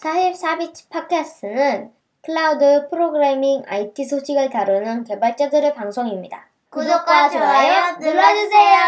[0.00, 1.90] 44비치 팟캐스트는
[2.24, 6.46] 클라우드 프로그래밍 IT 소식을 다루는 개발자들의 방송입니다.
[6.70, 8.78] 구독과 좋아요 눌러주세요.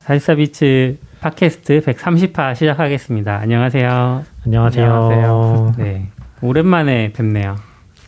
[0.00, 3.38] 44비치 팟캐스트 130화 시작하겠습니다.
[3.38, 4.24] 안녕하세요.
[4.46, 4.94] 안녕하세요.
[4.94, 5.72] 안녕하세요.
[5.82, 6.06] 네.
[6.42, 7.56] 오랜만에 뵙네요.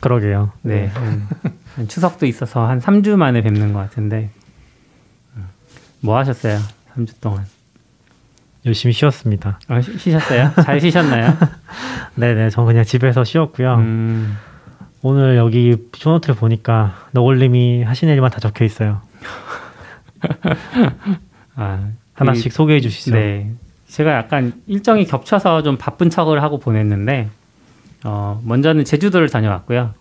[0.00, 0.52] 그러게요.
[0.62, 0.86] 네.
[0.86, 1.26] 한,
[1.74, 4.30] 한 추석도 있어서 한 3주 만에 뵙는 것 같은데.
[5.36, 5.48] 음.
[6.00, 6.58] 뭐 하셨어요?
[6.94, 7.46] 3주 동안.
[8.64, 9.58] 열심히 쉬었습니다.
[9.68, 10.50] 아, 쉬, 쉬셨어요?
[10.64, 11.36] 잘 쉬셨나요?
[12.14, 13.74] 네네, 전 그냥 집에서 쉬었고요.
[13.74, 14.36] 음,
[15.02, 19.00] 오늘 여기 쇼노트를 보니까 너굴님이 하시는 일만 다 적혀 있어요.
[21.56, 23.12] 아, 하나씩 이- 소개해 주시죠.
[23.14, 23.50] 네.
[23.88, 27.28] 제가 약간 일정이 겹쳐서 좀 바쁜 척을 하고 보냈는데,
[28.04, 29.92] 어, 먼저는 제주도를 다녀왔고요.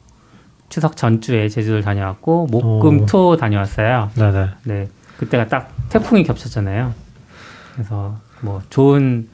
[0.70, 3.06] 추석 전주에 제주도를 다녀왔고, 목금 오.
[3.06, 4.12] 토 다녀왔어요.
[4.16, 4.48] 네네.
[4.64, 4.88] 네.
[5.18, 6.94] 그때가 딱 태풍이 겹쳤잖아요.
[7.74, 9.28] 그래서 뭐 좋은,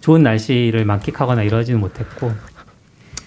[0.00, 2.32] 좋은 날씨를 만끽하거나 이러지는 못했고,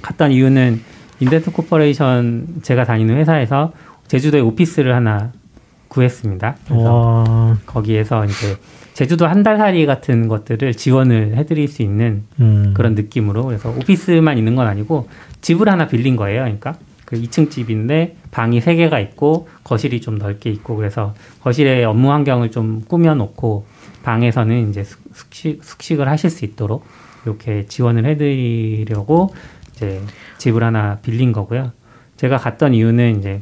[0.02, 0.81] 갔던 이유는
[1.20, 3.73] 인덴트 코퍼레이션 제가 다니는 회사에서
[4.07, 5.32] 제주도에 오피스를 하나
[5.88, 6.55] 구했습니다.
[6.68, 8.57] 그래서 와, 거기에서 이제
[8.93, 14.38] 제주도 한 달 살이 같은 것들을 지원을 해드릴 수 있는 음, 그런 느낌으로 그래서 오피스만
[14.38, 15.07] 있는 건 아니고
[15.41, 16.41] 집을 하나 빌린 거예요.
[16.43, 22.12] 그러니까 그 2층 집인데 방이 3 개가 있고 거실이 좀 넓게 있고 그래서 거실에 업무
[22.12, 23.66] 환경을 좀 꾸며놓고
[24.04, 26.85] 방에서는 이제 숙- 숙식, 숙식을 하실 수 있도록
[27.26, 29.34] 이렇게 지원을 해드리려고
[29.76, 30.01] 이제
[30.37, 31.71] 집을 하나 빌린 거고요.
[32.17, 33.41] 제가 갔던 이유는 이제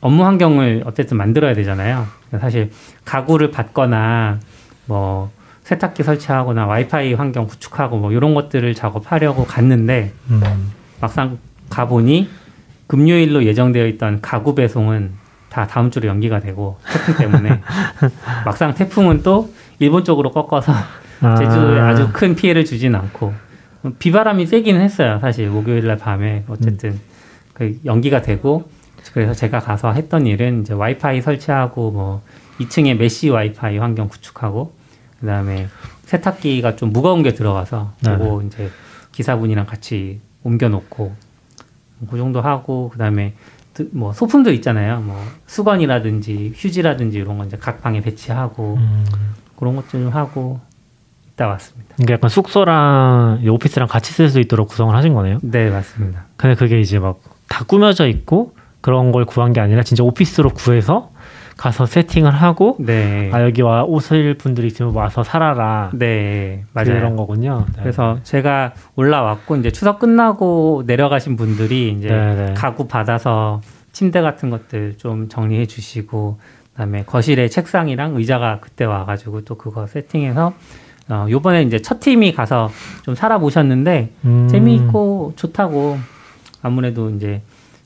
[0.00, 2.06] 업무 환경을 어쨌든 만들어야 되잖아요.
[2.38, 2.70] 사실
[3.04, 4.40] 가구를 받거나
[4.86, 5.30] 뭐
[5.62, 10.42] 세탁기 설치하거나 와이파이 환경 구축하고 뭐 이런 것들을 작업하려고 갔는데 음,
[11.00, 11.38] 막상
[11.70, 12.28] 가보니
[12.86, 15.12] 금요일로 예정되어 있던 가구 배송은
[15.54, 17.60] 다 다음 주로 연기가 되고 태풍 때문에.
[18.44, 20.72] 막상 태풍은 또 일본 쪽으로 꺾어서
[21.20, 23.32] 아, 제주도에 아주 큰 피해를 주진 않고.
[24.00, 25.18] 비바람이 세기는 했어요.
[25.20, 26.42] 사실 목요일 날 밤에.
[26.48, 26.98] 어쨌든
[27.52, 28.68] 그 연기가 되고
[29.12, 32.22] 그래서 제가 가서 했던 일은 이제 와이파이 설치하고 뭐
[32.58, 34.74] 2층에 메시 와이파이 환경 구축하고
[35.20, 35.68] 그다음에
[36.06, 38.70] 세탁기가 좀 무거운 게 들어가서 그거 이제
[39.12, 41.14] 기사분이랑 같이 옮겨 놓고
[42.10, 45.00] 그 정도 하고 그다음에 드- 뭐 소품들 있잖아요.
[45.00, 49.04] 뭐 수건이라든지 휴지라든지 이런 거 이제 각 방에 배치하고 음,
[49.56, 50.60] 그런 것들 좀 하고
[51.32, 51.94] 있다 왔습니다.
[51.98, 55.38] 이게 약간 숙소랑 이 오피스랑 같이 쓸 수 있도록 구성을 하신 거네요.
[55.42, 56.26] 네, 맞습니다.
[56.36, 61.10] 근데 그게 이제 막 다 꾸며져 있고 그런 걸 구한 게 아니라 진짜 오피스로 구해서
[61.56, 63.30] 가서 세팅을 하고 네.
[63.32, 66.94] 아 여기 와 오실 분들이 있으면 와서 살아라 네, 맞아요.
[66.94, 67.64] 그런 거군요.
[67.74, 67.82] 네.
[67.82, 72.54] 그래서 제가 올라왔고 이제 추석 끝나고 내려가신 분들이 이제 네네.
[72.54, 73.60] 가구 받아서
[73.92, 76.38] 침대 같은 것들 좀 정리해 주시고
[76.72, 80.52] 그다음에 거실에 책상이랑 의자가 그때 와가지고 또 그거 세팅해서
[81.10, 82.70] 어 요번에 이제 첫 팀이 가서
[83.02, 85.98] 좀 살아보셨는데 음, 재미있고 좋다고
[86.62, 87.42] 아무래도 이제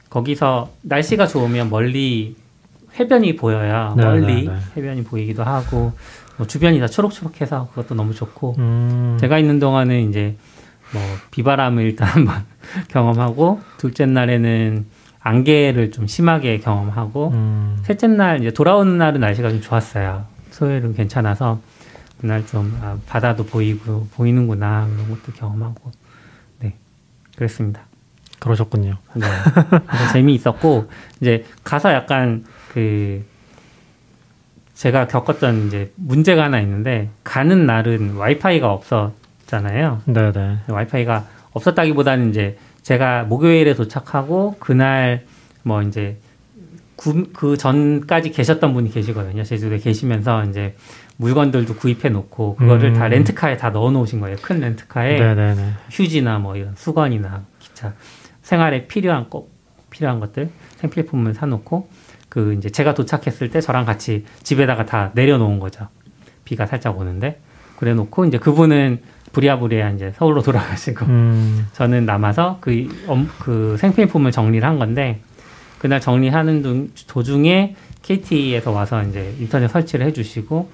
[0.08, 2.36] 거기서 날씨가 좋으면 멀리
[2.98, 4.58] 해변이 보여야 네, 멀리 네, 네.
[4.76, 5.92] 해변이 보이기도 하고
[6.36, 10.36] 뭐 주변이 다 초록초록해서 그것도 너무 좋고 음, 제가 있는 동안은 이제
[10.92, 12.44] 뭐 비바람을 일단 한번
[12.88, 14.86] 경험하고 둘째 날에는
[15.20, 20.24] 안개를 좀 심하게 경험하고 음, 셋째 날 이제 돌아오는 날은 날씨가 좀 좋았어요.
[20.56, 21.60] 토요일은 괜찮아서
[22.20, 25.92] 그날 좀 아, 바다도 보이고 보이는구나 이런 것도 경험하고
[26.60, 26.74] 네
[27.36, 27.82] 그랬습니다.
[28.38, 28.96] 그러셨군요.
[29.14, 29.26] 네.
[30.12, 30.88] 재미있었고
[31.20, 33.24] 이제 가서 약간 그
[34.74, 40.02] 제가 겪었던 이제 문제가 하나 있는데 가는 날은 와이파이가 없었잖아요.
[40.06, 40.58] 네네.
[40.68, 45.24] 와이파이가 없었다기보다는 이제 제가 목요일에 도착하고 그날
[45.64, 46.16] 뭐 이제
[46.94, 49.42] 구- 그 전까지 계셨던 분이 계시거든요.
[49.42, 50.76] 제주도에 계시면서 이제
[51.16, 52.94] 물건들도 구입해 놓고 그거를 음.
[52.94, 54.36] 다 렌트카에 다 넣어 놓으신 거예요.
[54.40, 55.72] 큰 렌트카에 네네네.
[55.90, 57.94] 휴지나 뭐 이런 수건이나 기타
[58.42, 59.52] 생활에 필요한 꼭
[59.90, 61.88] 필요한 것들 생필품을 사 놓고
[62.28, 65.88] 그 이제 제가 도착했을 때 저랑 같이 집에다가 다 내려놓은 거죠.
[66.44, 67.40] 비가 살짝 오는데
[67.76, 69.00] 그래 놓고 이제 그분은
[69.32, 75.20] 부랴부랴 이제 서울로 돌아가시고 음, 저는 남아서 그, 엄- 그 생필품을 정리를 한 건데
[75.78, 80.70] 그날 정리하는 중- 도중에 KT에서 와서 이제 인터넷 설치를 해주시고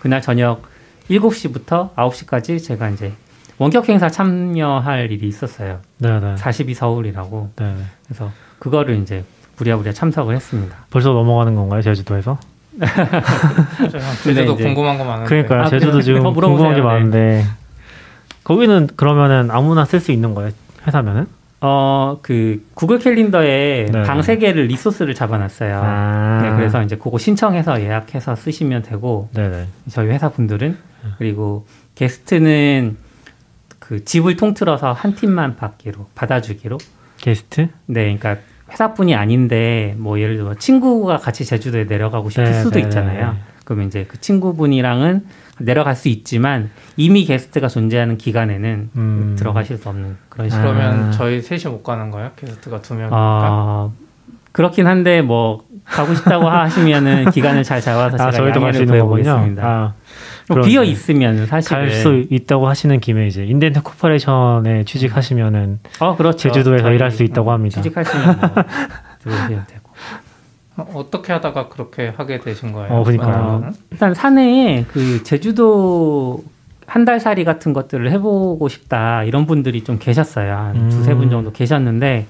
[0.00, 0.62] 그날 저녁
[1.10, 3.12] 7시부터 9시까지 제가 이제
[3.58, 5.80] 원격 행사 참여할 일이 있었어요.
[5.98, 6.36] 네네.
[6.36, 7.50] 42 서울이라고.
[7.56, 7.76] 네네.
[8.06, 9.24] 그래서 그거를 이제
[9.58, 10.76] 부랴부랴 참석을 했습니다.
[10.90, 12.38] 벌써 넘어가는 건가요, 제주도에서?
[14.22, 15.28] 제주도 이제- 궁금한 거 많은데.
[15.28, 15.62] 그러니까요.
[15.62, 16.02] 아, 제주도 그래요?
[16.02, 16.22] 지금.
[16.22, 16.80] 궁금한 게 네.
[16.82, 17.44] 많은데
[18.44, 20.52] 거기는 그러면은 아무나 쓸 수 있는 거예요,
[20.86, 21.26] 회사면은?
[21.60, 24.02] 어, 그 구글 캘린더에 네.
[24.04, 25.80] 방세 개를 리소스를 잡아놨어요.
[25.84, 29.66] 아, 네, 그래서 이제 그거 신청해서 예약해서 쓰시면 되고 네네.
[29.90, 30.78] 저희 회사 분들은
[31.18, 31.66] 그리고
[31.96, 32.96] 게스트는
[33.80, 36.78] 그그 집을 통틀어서 한 팀만 받기로 받아주기로.
[37.20, 37.62] 게스트?
[37.86, 38.36] 네, 그러니까
[38.70, 43.32] 회사뿐이 아닌데 뭐 예를 들어 친구가 같이 제주도에 내려가고 싶을 네, 수도 네, 있잖아요.
[43.32, 43.38] 네.
[43.64, 45.26] 그러면 이제 그 친구분이랑은
[45.58, 49.36] 내려갈 수 있지만 이미 게스트가 존재하는 기간에는 음.
[49.38, 50.68] 들어가실 수 없는 그런 식으로.
[50.68, 51.10] 그러면 아.
[51.10, 52.30] 저희 셋이 못 가는 거예요?
[52.36, 53.16] 게스트가 두 명이니까.
[53.18, 53.92] 어,
[54.52, 58.86] 그렇긴 한데 뭐 가고 싶다고 하시면은 기간을 잘 잡아서 제가 아, 수 양해를.
[58.86, 59.66] 구해보겠습니다.
[59.66, 59.94] 아.
[60.64, 66.38] 비어 있으면 사실 갈 수 있다고 하시는 김에 이제 인덴트 코퍼레이션에 취직하시면은 어 그렇죠.
[66.38, 67.80] 제주도에서 일할 수 있다고 어, 합니다.
[67.80, 68.48] 취직하시면 뭐
[69.22, 69.88] 들어오셔도 되고.
[70.76, 72.92] 어, 어떻게 하다가 그렇게 하게 되신 거예요?
[72.92, 73.72] 어, 거는?
[73.90, 76.44] 일단 사내 그 제주도
[76.86, 80.54] 한 달 살이 같은 것들을 해보고 싶다 이런 분들이 좀 계셨어요.
[80.54, 80.88] 한 음.
[80.88, 82.26] 두세 분 정도 계셨는데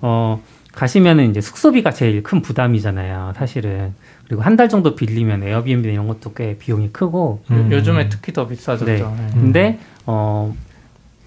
[0.00, 0.40] 어
[0.74, 3.32] 가시면은 이제 숙소비가 제일 큰 부담이잖아요.
[3.34, 3.94] 사실은
[4.26, 7.68] 그리고 한 달 정도 빌리면 에어비앤비 이런 것도 꽤 비용이 크고 음.
[7.70, 8.86] 요즘에 특히 더 비싸졌죠.
[8.86, 8.98] 네.
[8.98, 9.30] 네.
[9.34, 10.54] 근데 어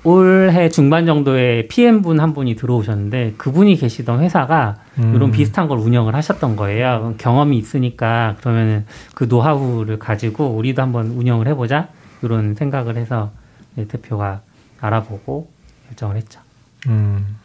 [0.04, 5.14] 올해 중반 정도에 PM 분 한 분이 들어오셨는데 그분이 계시던 회사가 음.
[5.16, 7.16] 이런 비슷한 걸 운영을 하셨던 거예요.
[7.18, 11.90] 경험이 있으니까 그러면은 그 노하우를 가지고 우리도 한번 운영을 해보자
[12.22, 13.32] 이런 생각을 해서
[13.76, 14.42] 네, 대표가
[14.82, 15.50] 알아보고
[15.88, 16.40] 결정을 했죠.
[16.88, 17.38] 음.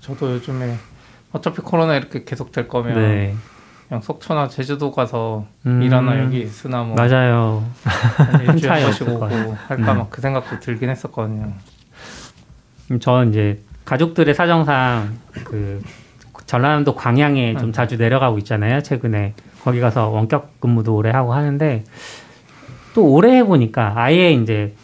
[0.00, 0.76] 저도 요즘에
[1.32, 3.34] 어차피 코로나 이렇게 계속 될 거면 네,
[3.92, 7.62] 그냥 속초나 제주도 가서 음, 일하나 여기 있으나 뭐 맞아요.
[7.84, 9.58] 한 일주일 오고 거예요.
[9.68, 9.98] 할까 음.
[9.98, 11.52] 막그 생각도 들긴 했었거든요.
[12.90, 15.82] 음, 저는 이제 가족들의 사정상 그
[16.46, 17.72] 전라남도 광양에 좀 음.
[17.74, 18.80] 자주 내려가고 있잖아요.
[18.80, 21.84] 최근에 거기 가서 원격 근무도 오래 하고 하는데
[22.94, 24.74] 또 오래 해보니까 아예 이제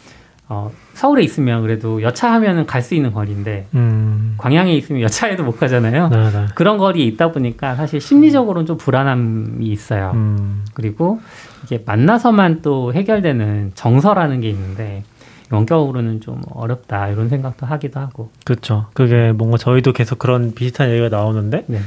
[0.51, 4.35] 어, 서울에 있으면 그래도 여차하면은 갈 수 있는 거리인데 음.
[4.39, 6.09] 광양에 있으면 여차해도 못 가잖아요.
[6.09, 6.47] 네, 네.
[6.55, 10.13] 그런 거리에 있다 보니까 사실 심리적으로는 좀 불안함이 있어요.
[10.15, 10.65] 음.
[10.73, 11.21] 그리고
[11.65, 15.05] 이게 만나서만 또 해결되는 정서라는 게 있는데
[15.51, 18.31] 원격으로는 좀 어렵다 이런 생각도 하기도 하고.
[18.45, 18.87] 그렇죠.
[18.95, 21.81] 그게 뭔가 저희도 계속 그런 비슷한 얘기가 나오는데 네.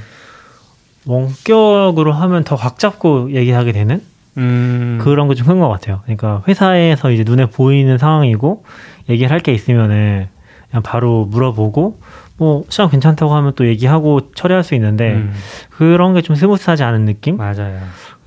[1.08, 4.02] 원격으로 하면 더 각 잡고 얘기하게 되는
[4.38, 5.00] 음.
[5.02, 6.02] 그런 게 좀 큰 것 같아요.
[6.04, 8.64] 그러니까 회사에서 이제 눈에 보이는 상황이고
[9.10, 10.28] 얘기를 할 게 있으면은
[10.70, 12.00] 그냥 바로 물어보고
[12.38, 15.34] 뭐 시간 괜찮다고 하면 또 얘기하고 처리할 수 있는데 음,
[15.70, 17.38] 그런 게 좀 smooth하지 않은 느낌?
[17.38, 17.80] 맞아요.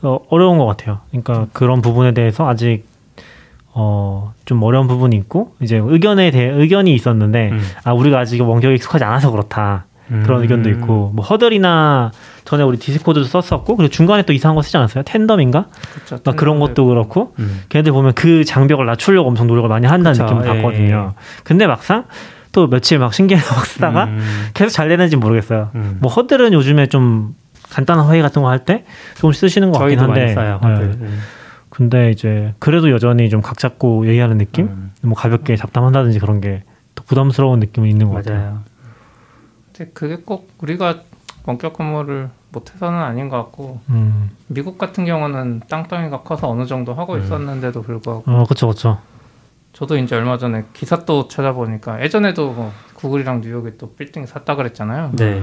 [0.02, 1.00] 어, 어려운 것 같아요.
[1.10, 2.84] 그러니까 그런 부분에 대해서 아직
[3.72, 7.60] 어, 좀 어려운 부분이 있고 이제 의견에 대해 의견이 있었는데 음.
[7.82, 10.42] 아 우리가 아직 원격에 익숙하지 않아서 그렇다 그런 음.
[10.42, 12.12] 의견도 있고 뭐 huddle이나
[12.44, 15.02] 전에 우리 디스코드도 썼었고 그리고 중간에 또 이상한 거 쓰지 않았어요?
[15.04, 15.66] 탠덤인가?
[15.94, 16.18] 그렇죠.
[16.24, 17.62] 막 그런 것도 그렇고 음.
[17.70, 21.14] 걔네들 보면 그 장벽을 낮추려고 엄청 노력을 많이 한다는 그쵸, 느낌을 예, 받거든요.
[21.42, 22.04] 근데 막상
[22.52, 24.20] 또 며칠 막 신기해서 막 쓰다가 음.
[24.52, 25.70] 계속 잘 되는지 모르겠어요.
[25.74, 25.98] 음.
[26.00, 27.34] 뭐 허들은 요즘에 좀
[27.70, 28.84] 간단한 회의 같은 거 할 때
[29.16, 30.60] 조금 쓰시는 것 같긴 한데 써요.
[30.62, 30.68] 네.
[30.68, 30.84] 다들.
[31.00, 31.20] 음.
[31.70, 34.66] 근데 이제 그래도 여전히 좀 각 잡고 얘기하는 느낌?
[34.66, 34.90] 음.
[35.02, 38.38] 뭐 가볍게 잡담한다든지 그런 게더 부담스러운 느낌은 있는 것 같아요.
[38.38, 38.58] 맞아요.
[39.76, 41.02] 근데 그게 꼭 우리가
[41.44, 44.30] 원격 근무를 못해서는 아닌 것 같고 음.
[44.46, 47.20] 미국 같은 경우는 땅덩이가 커서 어느 정도 하고 음.
[47.22, 48.98] 있었는데도 불구하고 어, 그쵸, 그쵸.
[49.72, 55.10] 저도 이제 얼마 전에 기사 또 찾아보니까 예전에도 뭐 구글이랑 뉴욕에 또 빌딩 샀다 그랬잖아요.
[55.16, 55.42] 네.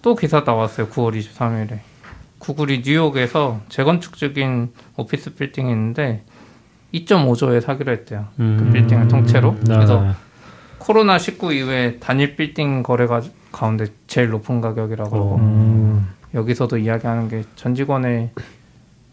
[0.00, 0.88] 또 기사 나왔어요.
[0.88, 1.80] 9월 23일에.
[2.38, 6.24] 구글이 뉴욕에서 재건축 중인 오피스 빌딩이 있는데
[6.94, 8.26] 2.5조에 사기로 했대요.
[8.40, 8.56] 음.
[8.58, 9.56] 그 빌딩을 통째로.
[9.60, 10.12] 네, 그래서 네.
[10.78, 13.20] 코로나 19 이후에 단일 빌딩 거래가
[13.56, 16.08] 가운데 제일 높은 가격이라고 그러고 음.
[16.34, 18.30] 여기서도 이야기하는 게 전 직원의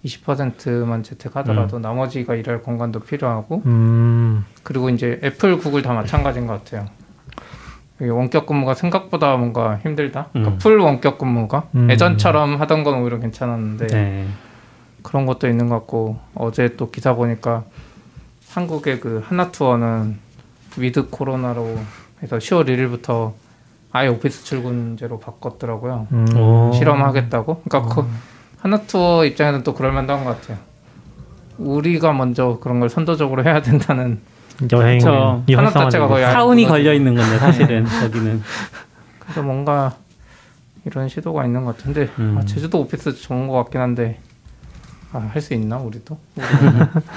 [0.04, 4.46] 20%만 재택하더라도 나머지가 일할 공간도 필요하고 음.
[4.64, 6.88] 그리고 이제 애플, 구글 다 마찬가지인 것 같아요.
[8.02, 10.28] 원격 근무가 생각보다 뭔가 힘들다.
[10.34, 10.58] 그러니까 음.
[10.58, 11.90] full 원격 근무가 음.
[11.90, 14.28] 예전처럼 하던 건 오히려 괜찮았는데 네.
[15.04, 17.64] 그런 것도 있는 것 같고 어제 또 기사 보니까
[18.50, 20.18] 한국의 그 하나 투어는
[20.78, 21.78] 위드 코로나로
[22.22, 23.32] 해서 10월 1일부터
[23.94, 26.08] 아예 오피스 출근제로 바꿨더라고요.
[26.12, 26.28] 음.
[26.36, 26.72] 오.
[26.74, 27.62] 실험하겠다고.
[27.68, 28.08] 그러니까 그
[28.60, 30.58] 하나 투어 입장에서는 또 그럴만한 것 같아요.
[31.60, 34.20] 우리가 먼저 그런 걸 선도적으로 해야 된다는
[34.72, 35.70] 여행 하나.
[35.70, 36.66] 자체가 거의 사운이.
[36.66, 38.42] 걸려 있는 건데 사실은 거기는
[39.20, 39.94] 그래서 뭔가
[40.86, 42.36] 이런 시도가 있는 것 같은데 음.
[42.40, 44.20] 아, 제주도 오피스 좋은 것 같긴 한데
[45.12, 46.18] 아, 할 수 있나 우리도?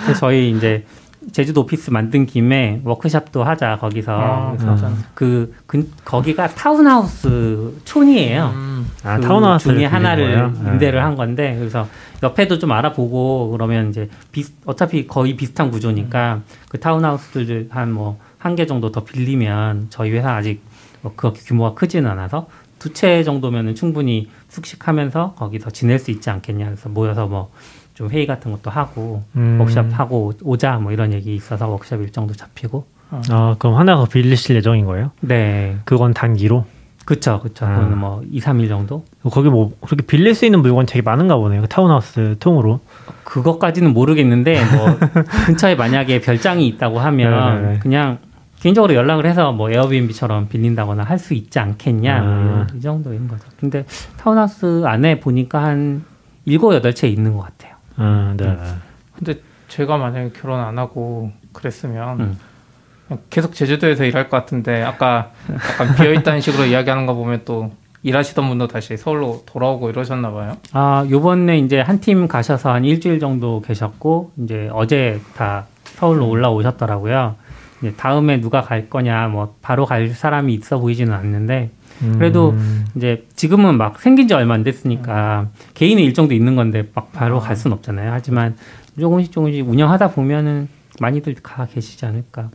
[0.04, 0.84] 그래서 저희 이제
[1.32, 4.88] 제주도 오피스 만든 김에 워크샵도 하자 거기서 아, 그래서.
[5.14, 8.52] 그 근, 거기가 타운하우스 촌이에요.
[8.54, 8.90] 음.
[9.02, 10.70] 아, 그 타운하우스 중에 하나를 네.
[10.72, 11.86] 임대를 한 건데 그래서
[12.22, 18.54] 옆에도 좀 알아보고 그러면 이제 비, 어차피 거의 비슷한 구조니까 그 타운하우스들 한 뭐 한
[18.54, 20.60] 개 정도 더 빌리면 저희 회사 아직
[21.02, 22.46] 뭐 그렇게 규모가 크지는 않아서
[22.78, 27.50] 두 채 정도면은 충분히 숙식하면서 거기서 지낼 수 있지 않겠냐 그래서 모여서 뭐
[27.96, 29.56] 좀 회의 같은 것도 하고 음.
[29.58, 32.84] 워크샵 하고 오자 뭐 이런 얘기 있어서 워크샵 일정도 잡히고
[33.30, 35.10] 아 그럼 하나 더 빌리실 예정인 거예요?
[35.20, 35.76] 네.
[35.84, 36.66] 그건 단기로?
[37.06, 37.64] 그쵸, 그쵸.
[37.64, 37.74] 아.
[37.76, 39.04] 그거는 뭐 2, 3일 정도?
[39.30, 41.62] 거기 뭐 그렇게 빌릴 수 있는 물건 되게 많은가 보네요.
[41.62, 42.80] 그 타운하우스 통으로.
[43.24, 44.98] 그것까지는 모르겠는데 뭐
[45.46, 47.78] 근처에 만약에 별장이 있다고 하면 네네네.
[47.78, 48.18] 그냥
[48.58, 52.40] 개인적으로 연락을 해서 뭐 에어비앤비처럼 빌린다거나 할 수 있지 않겠냐 뭐 아.
[52.40, 53.44] 이런- 이 정도인 거죠.
[53.60, 53.86] 근데
[54.18, 56.04] 타운하우스 안에 보니까 한
[56.44, 57.75] 일곱 여덟 채 있는 것 같아요.
[57.96, 58.56] 아, 네.
[59.16, 62.38] 근데 제가 만약에 결혼 안 하고 그랬으면 음.
[63.30, 67.72] 계속 제주도에서 일할 것 같은데 아까 약간 비어 있다는 식으로 이야기하는 거 보면 또
[68.02, 70.56] 일하시던 분도 다시 서울로 돌아오고 이러셨나 봐요.
[70.72, 77.36] 아 요번에 이제 한 팀 가셔서 한 일주일 정도 계셨고 이제 어제 다 서울로 올라오셨더라고요.
[77.80, 81.70] 이제 다음에 누가 갈 거냐 뭐 바로 갈 사람이 있어 보이지는 않는데
[82.18, 87.12] 그래도 음, 이제 지금은 막 생긴 지 얼마 안 됐으니까 개인의 일정도 있는 건데 막
[87.12, 88.12] 바로 갈 수는 없잖아요.
[88.12, 88.56] 하지만
[88.98, 90.68] 조금씩 조금씩 운영하다 보면은
[91.00, 92.50] 많이들 가 계시지 않을까.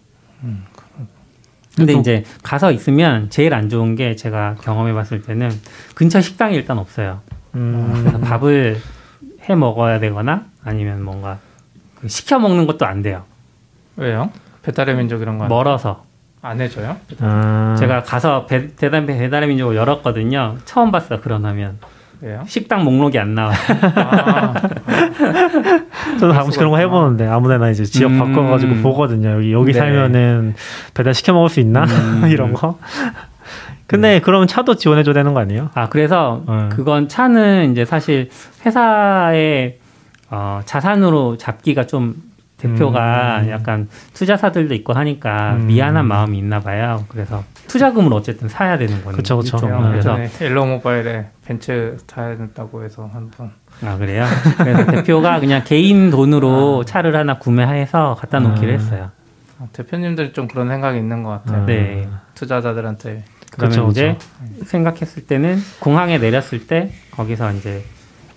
[1.76, 5.50] 근데 이제 가서 있으면 제일 안 좋은 게 제가 경험해 봤을 때는
[5.96, 7.22] 근처 식당이 일단 없어요.
[7.56, 8.78] 음, 밥을
[9.50, 11.40] 해 먹어야 되거나 아니면 뭔가
[12.00, 13.24] 그 시켜 먹는 것도 안 돼요.
[13.96, 14.32] 왜요?
[14.64, 16.06] 배달의 민족 이런 거 멀어서.
[16.42, 16.98] 안 해줘요?
[17.20, 20.58] 아, 제가 가서 배, 대단 배달의 민족을 열었거든요.
[20.66, 21.22] 처음 봤어요.
[21.22, 21.78] 그런 화면.
[22.22, 22.44] 왜요?
[22.48, 23.56] 식당 목록이 안 나와요.
[23.96, 24.54] 아,
[26.20, 28.20] 저도 가끔씩 그런 거 해보는데 아무데나 이제 지역 음.
[28.20, 29.30] 바꿔가지고 보거든요.
[29.32, 29.80] 여기 여기 네.
[29.80, 30.56] 살면은
[30.94, 32.26] 배달 시켜 먹을 수 있나 음.
[32.30, 32.78] 이런 거.
[33.88, 35.70] 근데 그러면 차도 지원해줘야 되는 거 아니에요?
[35.74, 36.70] 아, 그래서 음.
[36.72, 38.30] 그건 차는 이제 사실
[38.66, 39.80] 회사의
[40.30, 42.16] 어, 자산으로 잡기가 좀
[42.62, 43.50] 대표가 음.
[43.50, 45.68] 약간 투자사들도 있고 하니까 음.
[45.68, 47.06] 미안한 마음이 있나 봐요.
[47.10, 49.58] 그래서 투자금을 어쨌든 사야 되는 거는 그쵸, 그쵸.
[49.58, 49.90] 네.
[49.90, 53.52] 그래서 옐로우 모바일에 벤츠 타야 된다고 해서 한 번
[53.84, 54.26] 아 그래요?
[54.58, 58.74] 그래서 대표가 그냥 개인 돈으로 차를 하나 구매해서 갖다 놓기로 아.
[58.74, 59.12] 했어요.
[59.60, 61.62] 아, 대표님들이 좀 그런 생각이 있는 것 같아요.
[61.62, 61.66] 음.
[61.66, 62.08] 네.
[62.36, 64.18] 투자자들한테 그러면 그쵸, 이제
[64.66, 67.84] 생각했을 때는 공항에 내렸을 때 거기서 이제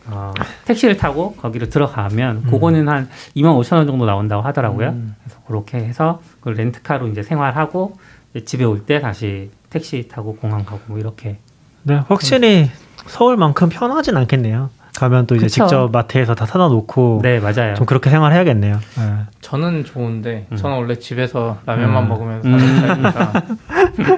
[0.07, 0.33] 어,
[0.67, 2.51] 택시를 타고 거기로 들어가면 음.
[2.51, 4.89] 그거는 한 2만 5천 원 정도 나온다고 하더라고요.
[4.91, 5.15] 음.
[5.25, 7.97] 그래서 그렇게 해서 그 렌트카로 이제 생활하고
[8.35, 11.39] 이제 집에 올 때 다시 택시 타고 공항 가고 뭐 이렇게
[11.85, 12.71] 네, 확실히
[13.07, 14.71] 서울만큼 편하진 않겠네요.
[14.97, 15.65] 가면 또 이제 그쵸.
[15.67, 17.75] 직접 마트에서 다 사다 놓고 네 맞아요.
[17.75, 18.77] 좀 그렇게 생활해야겠네요.
[18.97, 19.15] 네.
[19.41, 20.57] 저는 좋은데 음.
[20.57, 22.09] 저는 원래 집에서 라면만 음.
[22.09, 22.59] 먹으면서 음.
[22.59, 23.33] 사는 타입이라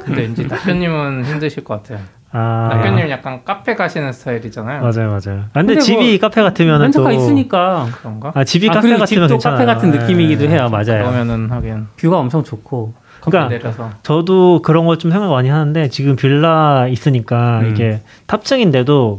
[0.00, 2.04] 근데 왠지 낙변님은 힘드실 것 같아요.
[2.38, 4.82] 아, 낙변님 약간 카페 가시는 스타일이잖아요.
[4.82, 5.40] 맞아요, 맞아요.
[5.52, 8.32] 아, 근데, 근데 집이 카페 같으면은 또 렌트카 있으니까 그런가?
[8.34, 9.56] 아, 집이 아, 카페 그리고 같으면 집도 괜찮아요.
[9.58, 9.98] 카페 같은 네.
[9.98, 10.68] 느낌이기도 해요.
[10.70, 10.84] 맞아요.
[11.04, 16.14] 그러면은 하긴 뷰가 엄청 좋고 그러니까 내려서 저도 그런 걸 좀 생각 많이 하는데 지금
[16.16, 17.70] 빌라 있으니까 음.
[17.70, 19.18] 이게 탑층인데도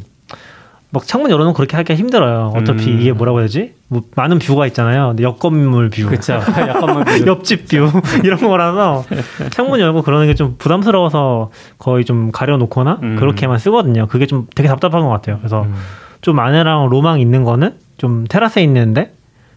[0.90, 2.54] 막 창문 열어놓으면 그렇게 하기가 힘들어요.
[2.56, 3.02] 어차피 음.
[3.02, 3.74] 이게 뭐라고 해야 되지?
[3.90, 5.10] 뭐 많은 뷰가 있잖아요.
[5.10, 6.34] 근데 옆 건물 뷰, 그렇죠.
[6.34, 7.28] 약간만 뷰.
[7.28, 7.90] 옆집 뷰
[8.24, 9.04] 이런 거라서
[9.52, 13.16] 창문 열고 그러는 게 좀 부담스러워서 거의 좀 가려놓거나 음.
[13.18, 14.08] 그렇게만 쓰거든요.
[14.08, 15.38] 그게 좀 되게 답답한 것 같아요.
[15.40, 15.74] 그래서 음.
[16.22, 19.12] 좀 아내랑 로망 있는 거는 좀 테라스에 있는데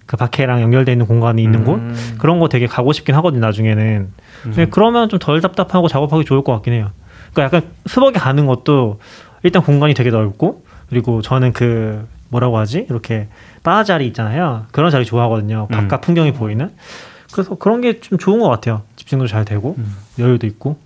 [0.06, 2.16] 그 밖에랑 연결돼 있는 공간이 있는 곳 음.
[2.18, 3.40] 그런 거 되게 가고 싶긴 하거든요.
[3.46, 4.08] 나중에는
[4.42, 6.90] 근데 그러면 좀 덜 답답하고 작업하기 좋을 것 같긴 해요.
[7.32, 8.98] 그러니까 약간 스벅에 가는 것도
[9.44, 13.28] 일단 공간이 되게 넓고 그리고 저는 그 뭐라고 하지 이렇게
[13.62, 14.66] 바 자리 있잖아요.
[14.72, 15.68] 그런 자리 좋아하거든요.
[15.70, 15.74] 음.
[15.74, 16.70] 바깥 풍경이 보이는.
[17.32, 18.82] 그래서 그런 게 좀 좋은 것 같아요.
[18.96, 19.96] 집중도 잘 되고 음.
[20.18, 20.76] 여유도 있고.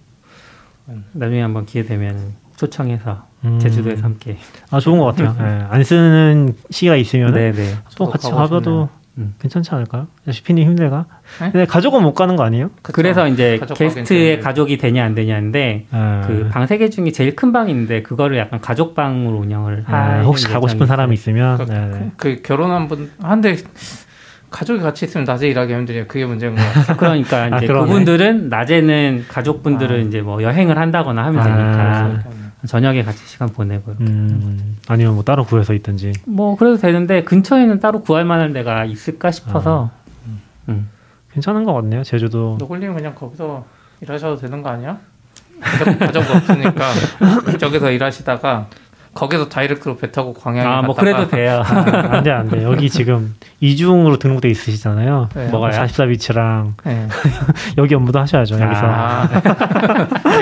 [1.13, 3.59] 나중에 한번 기회 되면 초청해서 음.
[3.59, 4.37] 제주도에서 함께.
[4.71, 5.35] 아 좋은 것 같아요.
[5.41, 7.75] 예, 안 쓰는 시기가 있으면 은 네네.
[7.97, 8.89] 또 같이 가봐도.
[9.17, 9.35] 음.
[9.39, 10.09] 괜찮지 않을까요?
[10.29, 11.07] 시피님 힘들가?
[11.41, 11.51] 네?
[11.53, 12.71] 근데 가족은 못 가는 거 아니에요?
[12.83, 12.93] 그쵸.
[12.95, 14.41] 그래서 이제 가족 게스트의.
[14.41, 16.27] 가족이 되냐 안 되냐인데 예.
[16.27, 20.87] 그방세개 중에 제일 큰 방인데 그거를 약간 가족 방으로 운영을 예, 할 혹시 가고 싶은
[20.87, 21.15] 사람이.
[21.15, 22.11] 있으면 그.
[22.17, 23.57] 그 결혼한 분 한데
[24.51, 26.07] 가족이 같이 있으면 낮에 일하기 힘들어요.
[26.07, 26.97] 그게 문제인 것 같아요.
[26.99, 27.87] 그러니까 아, 이제 그러네.
[27.87, 31.45] 그분들은 낮에는 가족분들은 이제 뭐 여행을 한다거나 하면 아.
[31.45, 32.25] 되니까
[32.67, 34.05] 저녁에 같이 시간 보내고 이렇게.
[34.05, 36.13] 음, 아니면 뭐 따로 구해서 있든지.
[36.27, 39.91] 뭐 그래도 되는데 근처에는 따로 구할 만한 데가 있을까 싶어서
[40.69, 40.89] 음.
[41.33, 42.05] 괜찮은 것 같네요.
[42.05, 42.57] 제주도.
[42.59, 43.65] 노골님 그냥 거기서
[44.01, 44.99] 일하셔도 되는 거 아니야?
[45.61, 46.91] 가족, 가족 없으니까
[47.59, 48.69] 저기서 일하시다가
[49.15, 51.63] 거기서 다이렉트로 배 타고 광양에 아 뭐 그래도 돼요.
[51.65, 51.69] 아,
[52.17, 52.63] 안 돼, 안 돼.
[52.65, 55.29] 여기 지금 이중으로 등록돼 있으시잖아요.
[55.35, 55.49] 네.
[55.49, 55.73] 뭐가요?
[55.73, 57.07] 44 비치랑 네.
[57.79, 58.59] 여기 업무도 하셔야죠.
[58.61, 58.81] 여기서.
[58.85, 59.29] 아,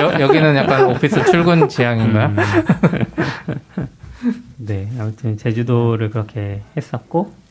[0.01, 2.27] 여, 여기는 약간 오피스 출근 지향인가요?
[2.29, 2.37] 음.
[4.59, 7.43] 네, 아무튼 제주도를 그렇게 했었고 음,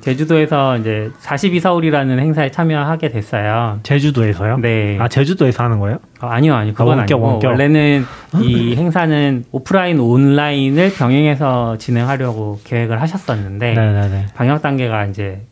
[0.00, 3.80] 제주도에서 이제 42 서울이라는 행사에 참여하게 됐어요.
[3.82, 4.58] 제주도에서요?
[4.58, 4.96] 네.
[5.00, 5.98] 아, 제주도에서 하는 거예요?
[6.20, 6.74] 어, 아니요, 아니요.
[6.74, 7.50] 그건 원격, 아니고 원격.
[7.50, 8.04] 원래는
[8.42, 14.26] 이 행사는 오프라인, 온라인을 병행해서 진행하려고 계획을 하셨었는데 네네네.
[14.34, 15.42] 방역 단계가 이제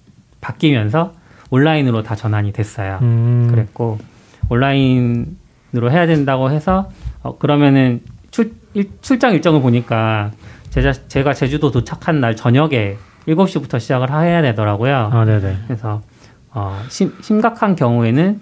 [0.41, 1.13] 바뀌면서
[1.51, 2.99] 온라인으로 다 전환이 됐어요.
[3.03, 3.99] 음, 그랬고
[4.49, 6.91] 온라인으로 해야 된다고 해서
[7.23, 10.31] 어, 그러면은 출, 일, 출장 일정을 보니까
[10.71, 15.11] 제가, 제가 제주도 도착한 날 저녁에 7시부터 시작을 해야 되더라고요.
[15.13, 15.57] 아, 네네.
[15.67, 16.03] 그래서
[16.51, 18.41] 어, 심, 심각한 경우에는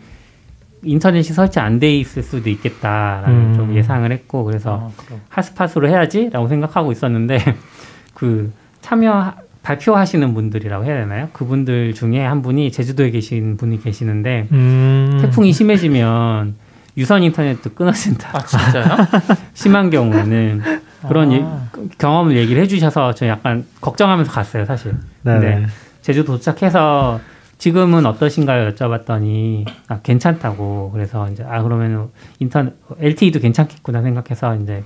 [0.83, 3.55] 인터넷이 설치 안 돼 있을 수도 있겠다라는 음.
[3.55, 5.17] 좀 예상을 했고 그래서 아.
[5.29, 7.39] 핫스팟으로 해야지라고 생각하고 있었는데
[8.15, 11.29] 그 참여 발표하시는 분들이라고 해야 되나요?
[11.35, 15.19] 그분들 중에 한 분이 제주도에 계신 분이 계시는데 음.
[15.21, 16.55] 태풍이 심해지면
[16.97, 18.31] 유선 인터넷도 끊어진다.
[18.33, 18.85] 아 진짜요?
[19.53, 20.63] 심한 경우에는
[21.09, 21.71] 그런 아.
[21.79, 24.95] 예- 경험을 얘기를 해주셔서 저 약간 걱정하면서 갔어요, 사실.
[25.23, 25.41] 네네.
[25.61, 25.67] 네.
[26.03, 27.21] 제주도 도착해서
[27.59, 28.71] 지금은 어떠신가요?
[28.71, 34.83] 여쭤봤더니 아, 괜찮다고 그래서 이제 아 그러면 인터넷 LTE도 괜찮겠구나 생각해서 이제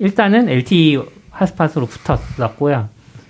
[0.00, 1.00] 일단은 LTE
[1.30, 2.88] 핫스팟으로 붙었었고요.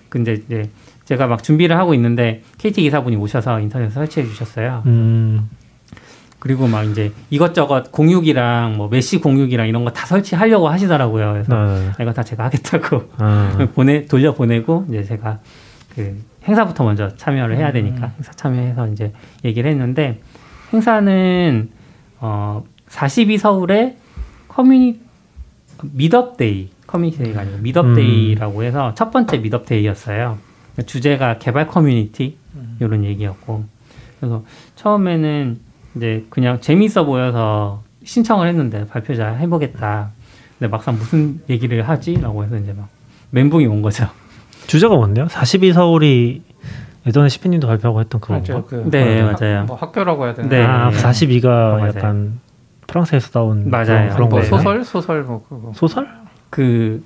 [0.08, 0.70] 근데 이제
[1.04, 4.82] 제가 막 준비를 하고 있는데 KT 기사분이 오셔서 인터넷 설치해 주셨어요.
[4.86, 5.50] 음.
[6.38, 11.32] 그리고 막 이제 이것저것 공육이랑 뭐 메시 공육이랑 이런 거 다 설치하려고 하시더라고요.
[11.32, 11.90] 그래서 네.
[12.00, 13.68] 이거 다 제가 하겠다고 아.
[13.74, 15.40] 보내 돌려 보내고 이제 제가
[15.94, 19.12] 그 행사부터 먼저 참여를 해야 되니까 행사 참여해서 이제
[19.44, 20.20] 얘기를 했는데
[20.72, 21.70] 행사는
[22.20, 23.96] 어 42 서울의
[24.48, 25.00] 커뮤니
[25.82, 30.38] meetup day 커뮤니티가 아니고 meetup day라고 해서 첫 번째 meetup day였어요.
[30.86, 32.36] 주제가 개발 커뮤니티
[32.80, 33.64] 이런 얘기였고
[34.20, 34.44] 그래서
[34.76, 35.58] 처음에는
[35.96, 40.10] 이제 그냥 재밌어 보여서 신청을 했는데 발표 잘 해보겠다.
[40.58, 42.88] 근데 막상 무슨 얘기를 하지라고 해서 이제 막
[43.30, 44.08] 멘붕이 온 거죠.
[44.66, 45.28] 주제가 뭔데요?
[45.28, 46.42] 42 서울이
[47.06, 48.62] 예전에 시피님도 발표하고 했던 그건가?
[48.66, 49.64] 그 네, 학- 맞아요.
[49.64, 50.48] 뭐 학교라고 해야 되나?
[50.48, 50.62] 네.
[50.64, 51.86] 아, 42가 맞아요.
[51.88, 52.40] 약간
[52.86, 53.86] 프랑스에서 나온 맞아요.
[53.86, 54.44] 그런, 그런 뭐 거예요.
[54.50, 55.72] 소설 소설 뭐 그거.
[55.74, 56.08] 소설?
[56.50, 57.02] 그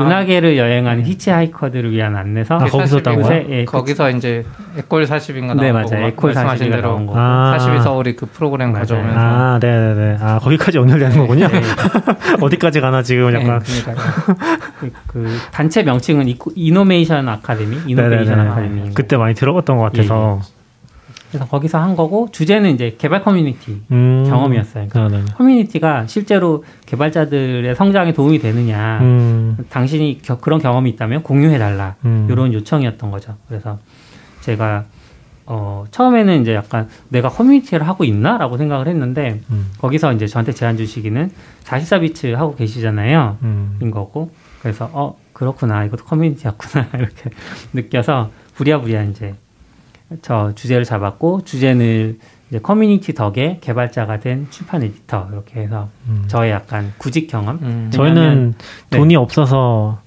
[0.00, 3.36] 은하계를 여행하는 히치하이커들을 위한 안내서 아, 거기서 따온 거야?
[3.48, 4.44] 예, 그- 거기서 이제
[4.76, 6.06] 에콜 40인가 나온 네 거고 맞아요.
[6.06, 7.14] 에콜 말씀하신 40이 대로 나온 거.
[7.16, 7.56] 아.
[7.58, 8.82] 42 서울이 그 프로그램 맞아요.
[8.82, 10.16] 가져오면서 아, 네 네 네.
[10.20, 11.48] 아, 거기까지 연결되는 거군요?
[11.48, 11.60] 네,
[12.40, 13.60] 어디까지 가나 지금 네, 약간.
[14.78, 18.38] 그, 그 단체 명칭은 이노메이션 아카데미, 이노베이션.
[18.40, 18.90] 아카데미.
[18.94, 20.40] 그때 많이 들어봤던 것 같아서.
[21.30, 24.24] 그래서 거기서 한 거고 주제는 이제 개발 커뮤니티 음.
[24.28, 24.86] 경험이었어요.
[24.88, 25.32] 그러니까 네네.
[25.36, 29.56] 커뮤니티가 실제로 개발자들의 성장에 도움이 되느냐, 음.
[29.68, 32.26] 당신이 겨- 그런 경험이 있다면 공유해 달라 음.
[32.30, 33.34] 이런 요청이었던 거죠.
[33.48, 33.78] 그래서
[34.40, 34.84] 제가
[35.50, 39.70] 어, 처음에는 이제 약간 내가 커뮤니티를 하고 있나라고 생각을 했는데 음.
[39.78, 41.30] 거기서 이제 저한테 제안 주시기는
[41.64, 43.38] 44비츠 하고 계시잖아요.
[43.42, 43.78] 음.
[43.80, 47.30] 인 거고 그래서 어 그렇구나 이것도 커뮤니티였구나 이렇게
[47.72, 49.34] 느껴서 부랴부랴 이제
[50.22, 52.18] 저 주제를 잡았고 주제는
[52.48, 56.24] 이제 커뮤니티 덕에 개발자가 된 출판 에디터 이렇게 해서 음.
[56.28, 57.90] 저의 약간 구직 경험 음.
[57.92, 58.54] 저희는
[58.90, 58.98] 네.
[58.98, 60.00] 돈이 없어서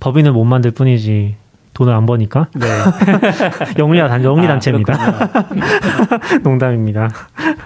[0.00, 1.34] 법인을 못 만들 뿐이지
[1.74, 2.66] 돈을 안 버니까 네
[3.78, 4.96] 영리 단 영리 아, 단체입니다.
[6.42, 7.08] 농담입니다.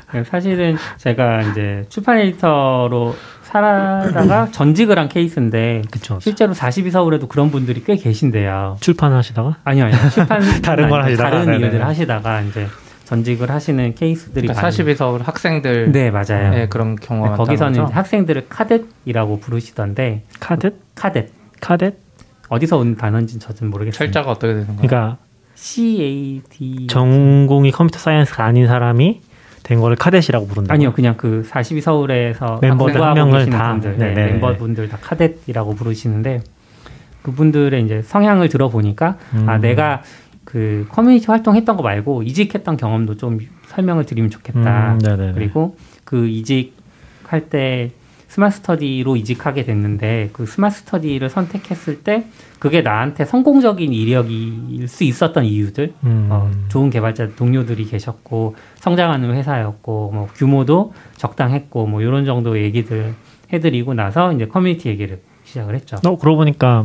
[0.06, 0.24] 그렇군요.
[0.24, 3.14] 사실은 제가 이제 출판 에디터로
[3.52, 6.18] 살다가 전직을 한 케이스인데 그렇죠.
[6.20, 8.78] 실제로 42 서울에도 그런 분들이 꽤 계신데요.
[8.80, 9.98] 출판하시다가 아니요, 아니요.
[10.10, 11.66] 출판 다른 걸 하시다가, 다른 네네.
[11.66, 12.66] 일을 하시다가 이제
[13.04, 16.54] 전직을 하시는 케이스들이 그러니까 많42 서울 학생들 네, 맞아요.
[16.54, 22.00] 의 그런 네, 경험을 거기서는 학생들을 cadet이라고 부르시던데 cadet cadet cadet
[22.48, 23.98] 어디서 온 단어인지 저는 모르겠어요.
[23.98, 24.80] 철자가 어떻게 되는 거예요?
[24.80, 25.16] 그러니까
[25.54, 29.20] C A D 전공이 computer science가 아닌 사람이
[29.62, 30.74] 된 거를 cadet이라고 부른다.
[30.74, 34.32] 아니요, 그냥 그 42 서울에서 멤버들 한 명을 다, 분들, 네, 네네.
[34.32, 36.40] 멤버분들 다 cadet이라고 부르시는데
[37.22, 39.48] 그분들의 이제 성향을 들어보니까 음.
[39.48, 40.02] 아 내가
[40.44, 44.98] 그 커뮤니티 활동했던 거 말고 이직했던 경험도 좀 설명을 드리면 좋겠다.
[45.04, 45.32] 음.
[45.34, 47.92] 그리고 그 이직할 때
[48.26, 52.24] 스마트 스터디로 이직하게 됐는데 그 스마트 스터디를 선택했을 때
[52.62, 56.28] 그게 나한테 성공적인 이력일 수 있었던 이유들 음.
[56.30, 63.14] 어, 좋은 개발자 동료들이 계셨고 성장하는 회사였고 뭐 규모도 적당했고 뭐 이런 정도 얘기들
[63.52, 65.96] 해드리고 나서 이제 커뮤니티 얘기를 시작을 했죠.
[66.06, 66.84] 어 그러고 보니까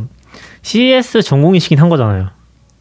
[0.62, 2.30] CS 전공이시긴 한 거잖아요.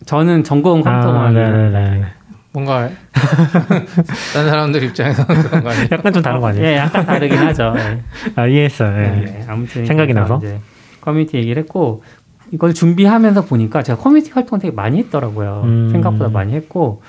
[0.08, 2.06] 저는 전공 아, 컴퓨터공학이 네네네.
[2.52, 2.90] 뭔가
[4.34, 5.88] 다른 사람들 입장에서는 그런 거 아니에요?
[5.92, 6.66] 약간 좀 다른 거 아니에요?
[6.66, 7.76] 예, 약간 다르긴 하죠.
[7.78, 8.02] 예.
[8.36, 8.98] 아 이해했어요.
[8.98, 9.08] 예.
[9.08, 10.38] 네, 아무튼 생각이 나서?
[10.38, 10.60] 이제
[11.00, 12.02] 커뮤니티 얘기를 했고
[12.52, 15.62] 이걸 준비하면서 보니까 제가 커뮤니티 활동 되게 많이 했더라고요.
[15.66, 15.90] 음.
[15.92, 17.02] 생각보다 많이 했고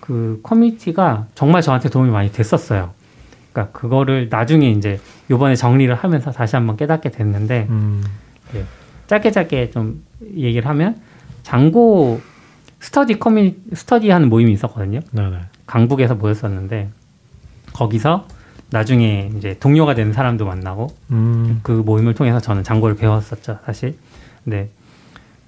[0.00, 2.90] 그 커뮤니티가 정말 저한테 도움이 많이 됐었어요.
[3.52, 8.04] 그러니까 그거를 나중에 이제 요번에 정리를 하면서 다시 한번 깨닫게 됐는데 음.
[9.06, 10.02] 짧게 짧게 좀
[10.34, 11.00] 얘기를 하면
[11.42, 12.20] 장고
[12.80, 15.00] 스터디 커뮤니 스터디 하는 모임이 있었거든요.
[15.10, 15.38] 네네.
[15.66, 16.88] 강북에서 모였었는데
[17.72, 18.26] 거기서
[18.70, 21.60] 나중에 이제 동료가 되는 사람도 만나고 음.
[21.62, 23.96] 그 모임을 통해서 저는 장고를 배웠었죠, 사실.
[24.44, 24.70] 네.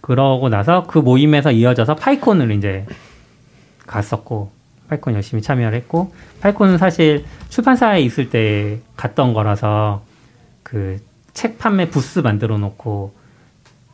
[0.00, 2.86] 그러고 나서 그 모임에서 이어져서 파이콘을 이제
[3.86, 4.50] 갔었고,
[4.88, 10.02] 파이콘 열심히 참여를 했고 파이콘은 사실 출판사에 있을 때 갔던 거라서
[10.62, 13.14] 그 책 판매 부스 만들어 놓고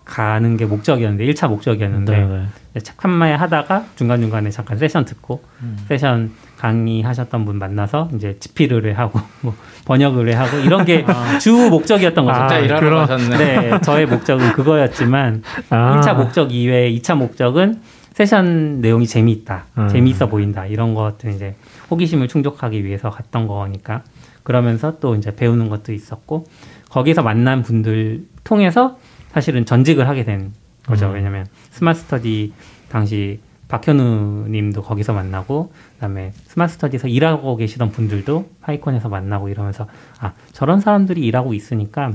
[0.04, 2.80] 가는 게 목적이었는데 1차 목적이었는데 네, 네.
[2.80, 5.42] 책 판매 하다가 중간중간에 잠깐 세션 듣고
[5.88, 6.32] 세션
[6.66, 12.40] 강의하셨던 분 만나서 이제 집필 의뢰하고 뭐 번역 의뢰하고 이런 게주 목적이었던 거죠.
[12.40, 13.36] 아, 일하러 그럼- 가셨네.
[13.36, 16.00] 네, 저의 목적은 그거였지만 아.
[16.00, 17.80] 1차 목적 이외에 2차 목적은
[18.12, 19.88] 세션 내용이 재미있다, 음.
[19.88, 21.54] 재미있어 보인다 이런 것들 이제
[21.90, 24.02] 호기심을 충족하기 위해서 갔던 거니까
[24.42, 26.46] 그러면서 또 이제 배우는 것도 있었고
[26.88, 28.98] 거기서 만난 분들 통해서
[29.32, 30.52] 사실은 전직을 하게 된
[30.86, 31.08] 거죠.
[31.10, 31.14] 음.
[31.14, 32.52] 왜냐하면 Smart Study
[32.88, 39.86] 당시 박현우 님도 거기서 만나고 그다음에 Smart Study에서 일하고 계시던 분들도 PyCon에서 만나고 이러면서
[40.20, 42.12] 아 저런 사람들이 일하고 있으니까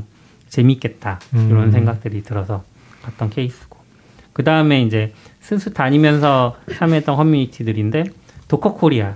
[0.47, 1.71] 재밌겠다 이런 음.
[1.71, 2.63] 생각들이 들어서
[3.03, 3.79] 갔던 케이스고
[4.33, 8.05] 그 다음에 이제 스스 다니면서 참여했던 커뮤니티들인데
[8.47, 9.15] Docker Korea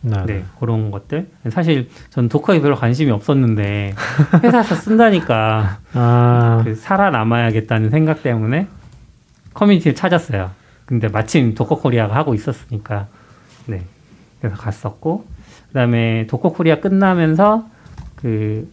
[0.00, 0.26] 네, 네.
[0.26, 3.94] 네, 그런 것들 사실 전 Docker에 별로 관심이 없었는데
[4.42, 8.66] 회사에서 쓴다니까 아, 그 살아남아야겠다는 생각 때문에
[9.54, 10.50] 커뮤니티를 찾았어요.
[10.86, 13.06] 근데 마침 Docker Korea가 하고 있었으니까
[13.66, 13.82] 네
[14.40, 15.26] 그래서 갔었고
[15.68, 17.66] 그다음에 Docker Korea 끝나면서
[18.16, 18.70] 그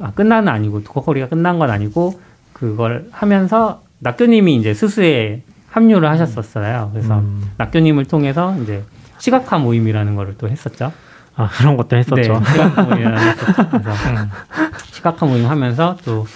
[0.00, 2.20] 아, 끝나는 아니고 Docker Korea 끝난 건 아니고
[2.52, 6.90] 그걸 하면서 낙교님이 이제 스스에 합류를 하셨었어요.
[6.92, 7.50] 그래서 음.
[7.56, 8.84] 낙교님을 통해서 이제
[9.18, 10.92] 시각화 모임이라는 거를 또 했었죠.
[11.36, 12.16] 아 그런 것도 했었죠.
[12.16, 13.18] 네, 시각화 모임이라는
[14.92, 16.26] 시각화 모임 하면서 또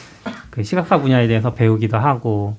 [0.59, 2.57] 그 시각화 분야에 대해서 배우기도 하고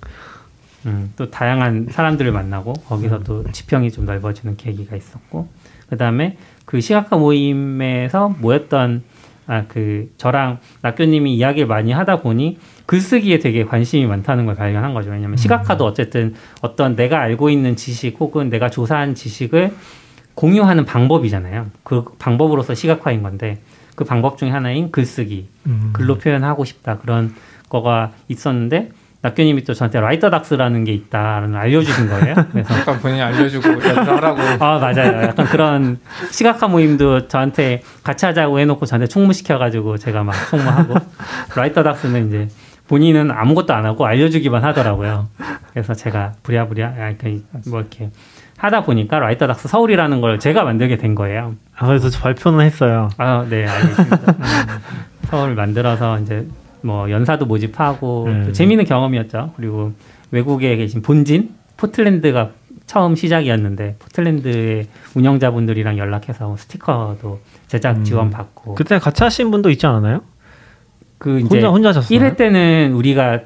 [0.86, 5.48] 음, 또 다양한 사람들을 만나고 거기서 또 지평이 좀 넓어지는 계기가 있었고
[5.90, 9.04] 그 다음에 그 시각화 모임에서 모였던
[9.50, 15.10] 아 그 저랑 낙교님이 이야기를 많이 하다 보니 글쓰기에 되게 관심이 많다는 걸 발견한 거죠.
[15.10, 19.74] 왜냐하면 시각화도 어쨌든 어떤 내가 알고 있는 지식 혹은 내가 조사한 지식을
[20.36, 21.66] 공유하는 방법이잖아요.
[21.84, 23.58] 그 방법으로서 시각화인 건데
[23.96, 25.90] 그 방법 중에 하나인 글쓰기, 음.
[25.94, 27.34] 글로 표현하고 싶다 그런
[27.70, 32.36] 거가 있었는데 낙교님이 또 저한테 라이터 닥스라는 게 있다라는 걸 알려주신 거예요.
[32.52, 34.42] 그래서 잠깐 본인이 알려주고 연주하라고.
[34.64, 35.24] 아 맞아요.
[35.24, 36.00] 약간 그런
[36.32, 40.96] 시각화 모임도 저한테 같이 하자고 해놓고 저한테 총무시켜가지고 제가 막 총무하고
[41.56, 42.48] Write the Docs는 이제
[42.88, 45.28] 본인은 아무것도 안 하고 알려주기만 하더라고요.
[45.72, 48.10] 그래서 제가 부랴부랴 약간 뭐 이렇게
[48.58, 51.56] 하다 보니까 Write the Docs 서울이라는 걸 제가 만들게 된 거예요.
[51.76, 53.10] 아 그래서 발표는 했어요.
[53.18, 54.32] 아, 네, 알겠습니다.
[54.32, 54.80] 음,
[55.30, 56.48] 서울 만들어서 이제
[56.82, 58.44] 뭐 연사도 모집하고 음.
[58.46, 59.54] 또 재미있는 경험이었죠.
[59.58, 59.94] 그리고
[60.32, 62.52] 외국에 계신 본진 포틀랜드가
[62.86, 68.04] 처음 시작이었는데 포틀랜드의 운영자분들이랑 연락해서 스티커도 제작 음.
[68.04, 70.22] 지원 받고 그때 같이 하신 분도 있지 않았나요?
[71.20, 72.20] 그 이제 혼자 혼자 하셨어요.
[72.20, 73.42] 1회 때는 우리가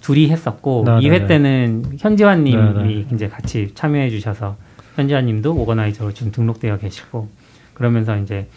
[0.00, 3.06] 둘이 했었고 네, 이 네, 2회 때는 현지환 님이 네, 네.
[3.12, 4.56] 이제 같이 참여해 주셔서
[4.96, 7.28] 현지환 님도 오거나이저로 지금 등록되어 계시고
[7.74, 8.48] 그러면서 이제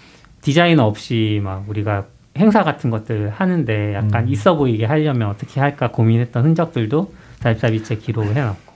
[0.41, 2.05] 디자이너 없이 막 우리가
[2.37, 4.29] 행사 같은 것들 하는데 약간 음.
[4.29, 8.71] 있어 보이게 하려면 어떻게 할까 고민했던 흔적들도 달사비체 기록을 해놨고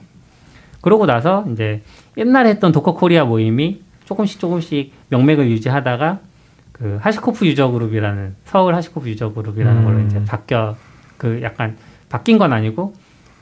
[0.82, 1.82] 그러고 나서 이제
[2.18, 6.20] 옛날에 했던 Docker Korea 모임이 조금씩 조금씩 명맥을 유지하다가
[6.72, 9.86] 그 HashiCorp User Group이라는 서울 HashiCorp User Group이라는 음.
[9.86, 10.76] 걸로 이제 바뀌어
[11.18, 11.78] 그 약간
[12.10, 12.94] 바뀐 건 아니고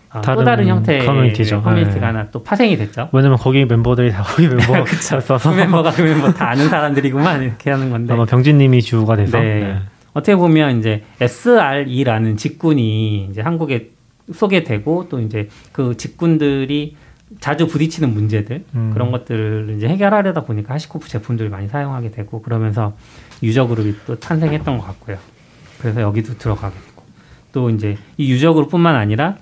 [0.10, 1.64] 아, 또 다른 다른 형태의 커뮤니티죠.
[1.64, 2.06] 커뮤니티가 네.
[2.06, 3.10] 하나 또 파생이 됐죠.
[3.12, 7.90] 왜냐면 거기 멤버들이 다 거기 멤버였어서 그 멤버가 그 멤버 다 아는 사람들이구만 이렇게 하는
[7.90, 9.60] 건데 아마 병진님이 주가 돼서 네.
[9.60, 9.82] 네.
[10.14, 13.92] 어떻게 보면 이제 SRE라는 직군이 이제 한국에
[14.32, 16.96] 소개되고 또 이제 그 직군들이
[17.40, 18.92] 자주 부딪히는 문제들 음.
[18.94, 22.96] 그런 것들을 이제 해결하려다 보니까 HashiCorp 제품들을 많이 사용하게 되고 그러면서
[23.42, 25.18] user group이 또 탄생했던 것 같고요.
[25.80, 27.04] 그래서 여기도 들어가게 되고
[27.52, 29.38] 또 이제 이 user group뿐만 아니라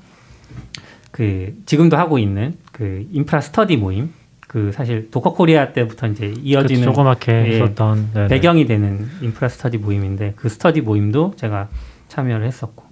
[1.12, 4.14] 그 지금도 하고 있는 그 인프라 스터디 모임
[4.52, 7.56] 그 사실 Docker Korea 때부터 이제 그 이어지는 조그맣게 예.
[7.56, 8.28] 있었던 네네.
[8.28, 11.70] 배경이 되는 인프라 스터디 모임인데 그 스터디 모임도 제가
[12.10, 12.84] 참여를 했었고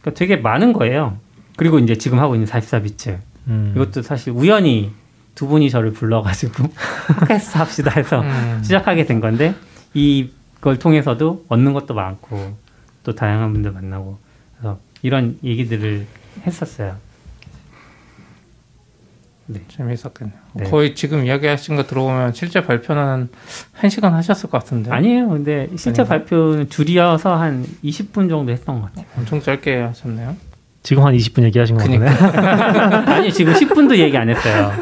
[0.00, 1.18] 그러니까 되게 많은 거예요.
[1.58, 3.74] 그리고 이제 지금 하고 있는 44비츠 음.
[3.76, 4.90] 이것도 사실 우연히
[5.34, 6.70] 두 분이 저를 불러가지고
[7.20, 8.60] 팟캐스트 합시다 해서 음.
[8.62, 9.54] 시작하게 된 건데
[9.92, 12.56] 이걸 통해서도 얻는 것도 많고
[13.04, 14.16] 또 다양한 분들 만나고
[14.56, 16.06] 그래서 이런 얘기들을
[16.46, 16.96] 했었어요.
[19.68, 20.38] 재미있었겠네요.
[20.54, 20.64] 네.
[20.64, 23.28] 거의 지금 이야기하신 거 들어보면 실제 발표는
[23.72, 24.90] 한 시간 하셨을 것 같은데.
[24.90, 25.28] 아니에요.
[25.28, 26.16] 근데 실제 아닌가?
[26.16, 29.06] 발표는 줄이어서 한 20분 정도 했던 것 같아요.
[29.16, 30.36] 엄청 짧게 하셨네요.
[30.82, 32.06] 지금 한 20분 얘기하신 거 같은데.
[33.12, 34.72] 아니 지금 10분도 얘기 안 했어요.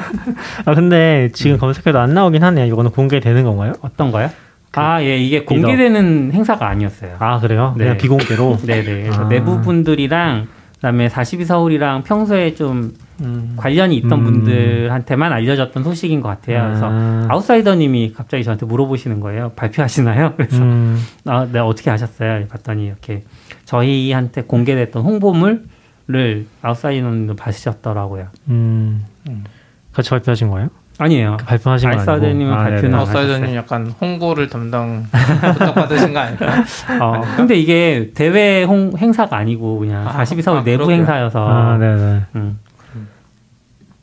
[0.64, 2.66] 아 근데 지금 검색해도 안 나오긴 하네요.
[2.66, 3.72] 이거는 공개되는 건가요?
[3.81, 4.31] 어떤 거요?
[4.72, 5.46] 아, 예, 이게 리더.
[5.55, 7.16] 공개되는 행사가 아니었어요.
[7.18, 7.74] 아 그래요?
[7.79, 7.85] 네.
[7.85, 8.59] 그냥 비공개로.
[8.66, 8.83] 네네.
[9.02, 9.29] 그래서 아.
[9.29, 13.55] 내부 분들이랑 그 다음에 42 서울이랑 평소에 좀 음.
[13.57, 14.24] 관련이 있던 음.
[14.24, 16.64] 분들한테만 알려졌던 소식인 것 같아요.
[16.66, 17.26] 그래서 아.
[17.31, 19.52] 아웃사이더님이 갑자기 저한테 물어보시는 거예요.
[19.57, 20.35] 발표하시나요?
[20.38, 22.46] 그래서 음, 아, 네, 어떻게 하셨어요?
[22.48, 23.22] 봤더니 이렇게
[23.64, 28.29] 저희한테 공개됐던 홍보물을 아웃사이더님도 받으셨더라고요.
[28.48, 29.05] 음.
[29.29, 29.44] 음.
[29.92, 30.68] 같이 발표하신 거예요?
[30.98, 31.37] 아니에요.
[31.44, 32.11] 발표하신 건 아니고.
[32.12, 35.05] 알사드님은 아, 발표는 아웃사이더님 약간 홍보를 담당
[35.52, 36.62] 부탁받으신 거 아닐까요?
[37.02, 40.96] 어, 근데 이게 대회 홍, 행사가 아니고 그냥 아, 42서울 아, 내부 그렇구나.
[40.96, 42.22] 행사여서 아, 네네.
[42.37, 42.59] 음.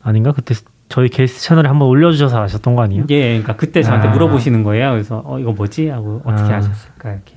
[0.04, 0.32] 아닌가?
[0.32, 0.54] 그때
[0.90, 3.06] 저희 게스트 채널에 한번 올려주셔서 아셨던 거 아니에요?
[3.10, 4.12] 예, 그러니까 그때 저한테 아.
[4.12, 4.92] 물어보시는 거예요.
[4.92, 5.90] 그래서 어 이거 뭐지?
[5.90, 6.58] 하고 어떻게 아.
[6.58, 7.36] 하셨을까 이렇게.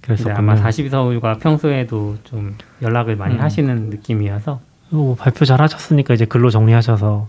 [0.00, 0.36] 그랬었군요.
[0.38, 3.40] 아마 42서울과 평소에도 좀 연락을 많이 음.
[3.40, 7.28] 하시는 느낌이어서 뭐 발표 잘 하셨으니까 이제 글로 정리하셔서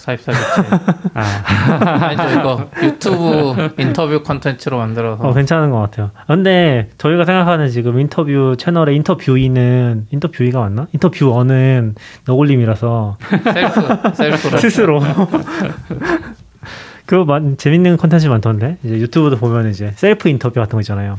[0.00, 0.68] 사입사 교체.
[1.14, 6.10] 아, 아니죠 이거 유튜브 인터뷰 컨텐츠로 만들어서 어, 괜찮은 것 같아요.
[6.26, 10.86] 근데 저희가 생각하는 지금 인터뷰 채널의 인터뷰이는 인터뷰이가 맞나?
[10.94, 13.18] 인터뷰어는 너굴님이라서
[13.52, 15.02] 셀프 셀프로 스스로
[17.04, 21.18] 그거 많, 재밌는 컨텐츠 많던데 이제 유튜브도 보면 이제 셀프 인터뷰 같은 거 있잖아요.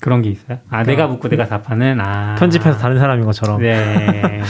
[0.00, 0.58] 그런 게 있어요.
[0.70, 3.60] 아, 내가 묻고 내가 답하는 아 편집해서 다른 사람인 것처럼.
[3.60, 4.40] 네.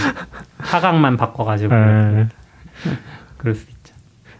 [0.58, 2.28] 하각만 바꿔가지고 네.
[3.38, 3.94] 그럴 수 있죠.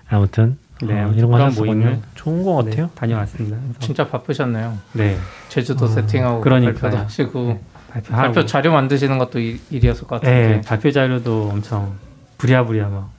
[0.09, 1.75] 아무튼 네, 어, 이런 거 하셨군요.
[1.75, 2.87] 모임을 좋은 것 같아요.
[2.87, 3.57] 네, 다녀왔습니다.
[3.57, 4.79] 그래서 진짜 바쁘셨네요.
[4.95, 5.17] 네.
[5.49, 6.75] 제주도 세팅하고 그러니까요.
[6.75, 11.51] 발표도 하시고 네, 발표하고 발표 자료 만드시는 것도 일- 일이었을 것 같은데 네, 발표 자료도
[11.53, 11.93] 엄청
[12.39, 13.11] 부랴부랴 막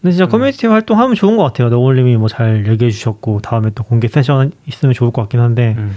[0.00, 1.68] 근데 진짜 커뮤니티 활동하면 좋은 것 같아요.
[1.68, 5.94] 너굴님이 뭐 잘 얘기해 주셨고 다음에 또 공개 세션 있으면 좋을 것 같긴 한데 음.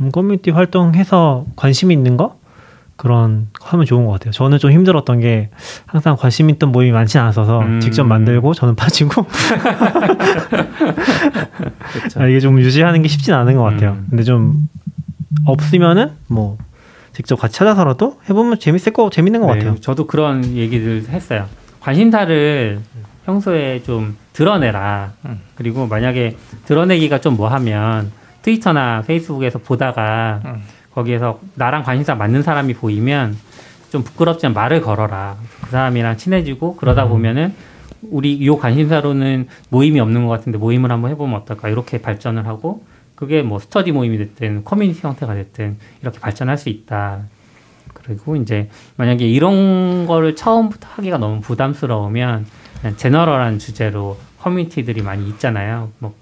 [0.00, 2.38] 음, 커뮤니티 활동해서 관심 있는 거
[3.02, 4.30] 그런 거 하면 좋은 것 같아요.
[4.30, 5.50] 저는 좀 힘들었던 게
[5.86, 7.80] 항상 관심 있던 모임이 많지 않아서 음.
[7.80, 9.26] 직접 만들고 저는 빠지고.
[12.14, 13.94] 아, 이게 좀 유지하는 게 쉽진 않은 것 같아요.
[13.94, 14.06] 음.
[14.08, 14.68] 근데 좀
[15.46, 16.58] 없으면은 뭐
[17.12, 19.80] 직접 같이 찾아서라도 해보면 재밌을 거 재밌는 것 네, 같아요.
[19.80, 21.46] 저도 그런 얘기를 했어요.
[21.80, 22.78] 관심사를
[23.26, 25.10] 평소에 좀 드러내라.
[25.24, 25.40] 음.
[25.56, 26.36] 그리고 만약에
[26.66, 28.12] 드러내기가 좀 뭐하면
[28.42, 30.62] 트위터나 페이스북에서 보다가 음.
[30.94, 33.36] 거기에서 나랑 관심사 맞는 사람이 보이면
[33.90, 35.36] 좀 부끄럽지만 말을 걸어라.
[35.62, 37.10] 그 사람이랑 친해지고 그러다 음.
[37.10, 37.54] 보면은
[38.02, 43.42] 우리 요 관심사로는 모임이 없는 것 같은데 모임을 한번 해보면 어떨까 이렇게 발전을 하고 그게
[43.42, 47.20] 뭐 스터디 모임이 됐든 커뮤니티 형태가 됐든 이렇게 발전할 수 있다.
[47.92, 52.46] 그리고 이제 만약에 이런 거를 처음부터 하기가 너무 부담스러우면
[52.80, 55.90] 그냥 general한 주제로 커뮤니티들이 많이 있잖아요.
[55.98, 56.14] 뭐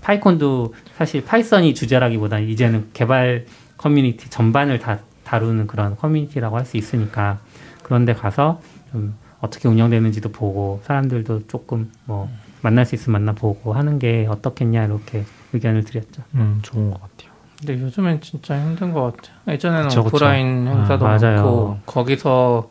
[0.00, 3.44] PyCon도 사실 Python이 주제라기보다 이제는 개발
[3.78, 7.38] 커뮤니티 전반을 다 다루는 그런 커뮤니티라고 할 수 있으니까
[7.82, 8.60] 그런데 가서
[8.92, 12.28] 좀 어떻게 운영되는지도 보고 사람들도 조금 뭐
[12.60, 16.22] 만날 수 있으면 만나보고 하는 게 어떻겠냐 이렇게 의견을 드렸죠.
[16.34, 17.32] 음, 좋은 것 같아요.
[17.58, 19.34] 근데 요즘엔 진짜 힘든 것 같아요.
[19.48, 20.16] 예전에는 그쵸, 그쵸.
[20.16, 21.16] 오프라인 행사도 아.
[21.18, 22.68] 많고 거기서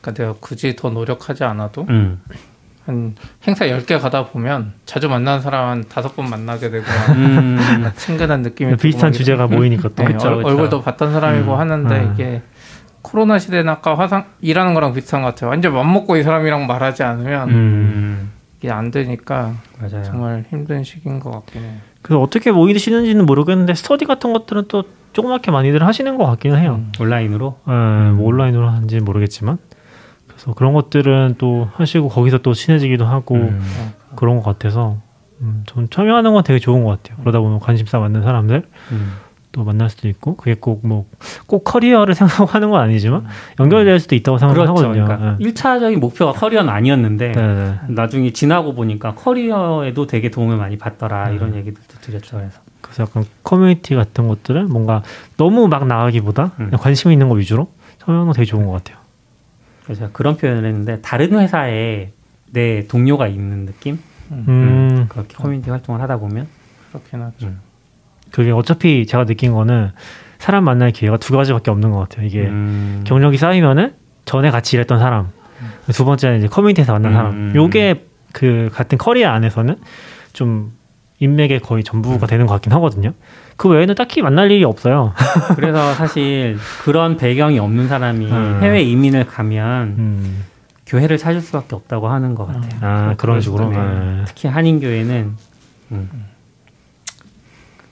[0.00, 2.20] 그러니까 내가 굳이 더 노력하지 않아도 음.
[2.86, 3.14] 한
[3.46, 7.58] 행사 10개 가다 보면 자주 만나는 사람 한 다섯 번 만나게 되고 음.
[7.96, 10.48] 친근한 느낌이 비슷한 들고 주제가 모이니까 또 네, 그쵸, 얼- 그쵸.
[10.48, 11.58] 얼굴도 봤던 사람이고 음.
[11.58, 12.02] 하는데 아.
[12.12, 12.42] 이게
[13.02, 15.50] 코로나 시대는 아까 화상 일하는 거랑 비슷한 것 같아요.
[15.50, 18.30] 완전 맘먹고 이 사람이랑 말하지 않으면 음.
[18.58, 20.02] 이게 안 되니까 맞아요.
[20.04, 21.72] 정말 힘든 시기인 것 같긴 해요.
[22.02, 26.76] 그래서 어떻게 모이시는지는 모르겠는데 스터디 같은 것들은 또 조그맣게 많이들 하시는 것 같기는 해요.
[26.78, 26.92] 음.
[27.00, 27.72] 온라인으로 예,
[28.12, 29.58] 뭐 온라인으로 하는지 모르겠지만
[30.40, 33.60] 그래서 그런 것들은 또 하시고 거기서 또 친해지기도 하고 음.
[34.16, 34.96] 그런 것 같아서
[35.42, 37.18] 음, 전 참여하는 건 되게 좋은 것 같아요.
[37.20, 39.12] 그러다 보면 관심사 맞는 사람들 음.
[39.52, 41.04] 또 만날 수도 있고 그게 꼭 뭐
[41.46, 43.26] 꼭 커리어를 생각하는 건 아니지만
[43.58, 44.54] 연결될 수도 있다고 그렇죠.
[44.54, 45.04] 생각하거든요.
[45.04, 45.44] 그러니까 예.
[45.44, 47.74] 1차적인 목표가 커리어는 아니었는데 네, 네.
[47.88, 51.34] 나중에 지나고 보니까 커리어에도 되게 도움을 많이 받더라 음.
[51.34, 52.36] 이런 얘기들도 드렸죠.
[52.36, 55.02] 그래서 그래서 약간 커뮤니티 같은 것들은 뭔가
[55.36, 56.70] 너무 막 나가기보다 음.
[56.78, 58.99] 관심 있는 거 위주로 참여하는 건 되게 좋은 것 같아요.
[59.90, 62.10] 그래서 제가 그런 표현을 했는데 다른 회사에
[62.52, 63.98] 내 동료가 있는 느낌
[64.30, 66.46] 음, 그렇게 커뮤니티 활동을 하다 보면
[66.90, 67.46] 그렇긴 하죠.
[67.48, 67.58] 음.
[68.30, 69.90] 그게 어차피 제가 느낀 거는
[70.38, 72.24] 사람 만날 기회가 두 가지밖에 없는 것 같아요.
[72.24, 73.02] 이게 음.
[73.04, 73.94] 경력이 쌓이면은
[74.26, 75.30] 전에 같이 일했던 사람,
[75.92, 77.16] 두 번째는 이제 커뮤니티에서 만난 음.
[77.16, 77.54] 사람.
[77.56, 79.76] 요게 그 같은 커리어 안에서는
[80.32, 80.70] 좀
[81.20, 83.12] 인맥의 거의 전부가 되는 것 같긴 하거든요.
[83.56, 85.12] 그 외에는 딱히 만날 일이 없어요.
[85.54, 88.58] 그래서 사실 그런 배경이 없는 사람이 음.
[88.62, 90.44] 해외 이민을 가면 음.
[90.86, 92.80] 교회를 찾을 수밖에 없다고 하는 것 같아요.
[92.80, 93.68] 아 그런 식으로.
[93.68, 93.76] 네.
[93.76, 94.24] 네.
[94.26, 95.36] 특히 한인 교회는
[95.92, 96.26] 음.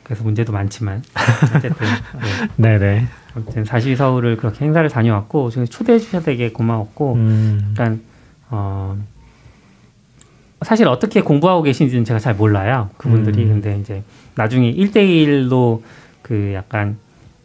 [0.02, 1.02] 그래서 문제도 많지만
[1.54, 1.86] 어쨌든
[2.56, 2.78] 네.
[2.78, 3.06] 네네.
[3.36, 7.74] 아무튼 사실 서울을 그렇게 행사를 다녀왔고 지금 초대해 주셔서 되게 고마웠고 음.
[7.76, 8.00] 약간
[8.48, 8.96] 어
[10.62, 13.48] 사실 어떻게 공부하고 계신지는 제가 잘 몰라요 그분들이 음.
[13.48, 14.02] 근데 이제
[14.34, 15.82] 나중에 1대1로
[16.22, 16.96] 그 약간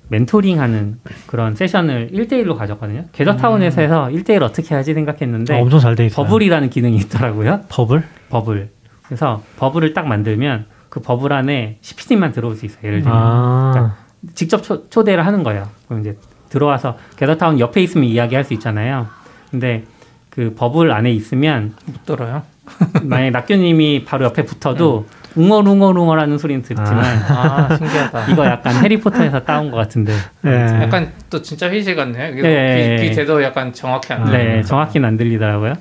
[0.10, 3.06] 멘토링 하는 그런 세션을 1대1로 가졌거든요.
[3.13, 6.26] 게더타운에서 해서 1대1 어떻게 하지 생각했는데 어, 엄청 잘 돼 있어요.
[6.26, 7.62] 버블이라는 기능이 있더라고요.
[7.69, 8.04] 버블?
[8.30, 8.69] 버블.
[9.06, 12.80] 그래서 버블을 딱 만들면 그 버블 안에 CPD만 들어올 수 있어요.
[12.84, 13.95] 예를 들면 아,
[14.36, 15.67] 직접 초, 초대를 하는 거예요.
[15.88, 16.17] 그럼 이제
[16.49, 19.08] 들어와서 게더타운 옆에 있으면 이야기할 수 있잖아요.
[19.49, 19.84] 근데
[20.30, 22.43] 그 버블 안에 있으면 못 들어요?
[23.04, 28.28] 만약에 낙교님이 바로 옆에 붙어도 웅얼웅얼웅얼 하는 소리는 듣지만 아 신기하다.
[28.32, 30.52] 이거 약간 해리포터에서 따온 것 같은데 네.
[30.82, 32.34] 약간 또 진짜 휘시 같네요.
[32.38, 33.10] 이게 예, 귀, 예.
[33.10, 34.62] 귀 대도 약간 정확히 안 네, 들려요.
[34.63, 35.73] 정확히는 안 들리더라고요.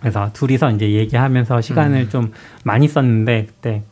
[0.00, 2.32] 그래서 둘이서 이제 얘기하면서 시간을 좀
[2.64, 3.82] 많이 썼는데 그때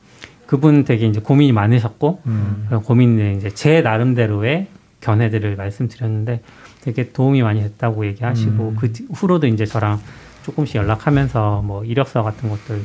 [0.46, 2.64] 그분 되게 이제 고민이 많으셨고 음.
[2.66, 4.66] 그런 고민을 이제 제 나름대로의
[5.00, 6.42] 견해들을 말씀드렸는데
[6.82, 8.76] 되게 도움이 많이 됐다고 얘기하시고 음.
[8.78, 10.00] 그 뒤- 후로도 이제 저랑
[10.42, 12.84] 조금씩 연락하면서 뭐 이력서 같은 것들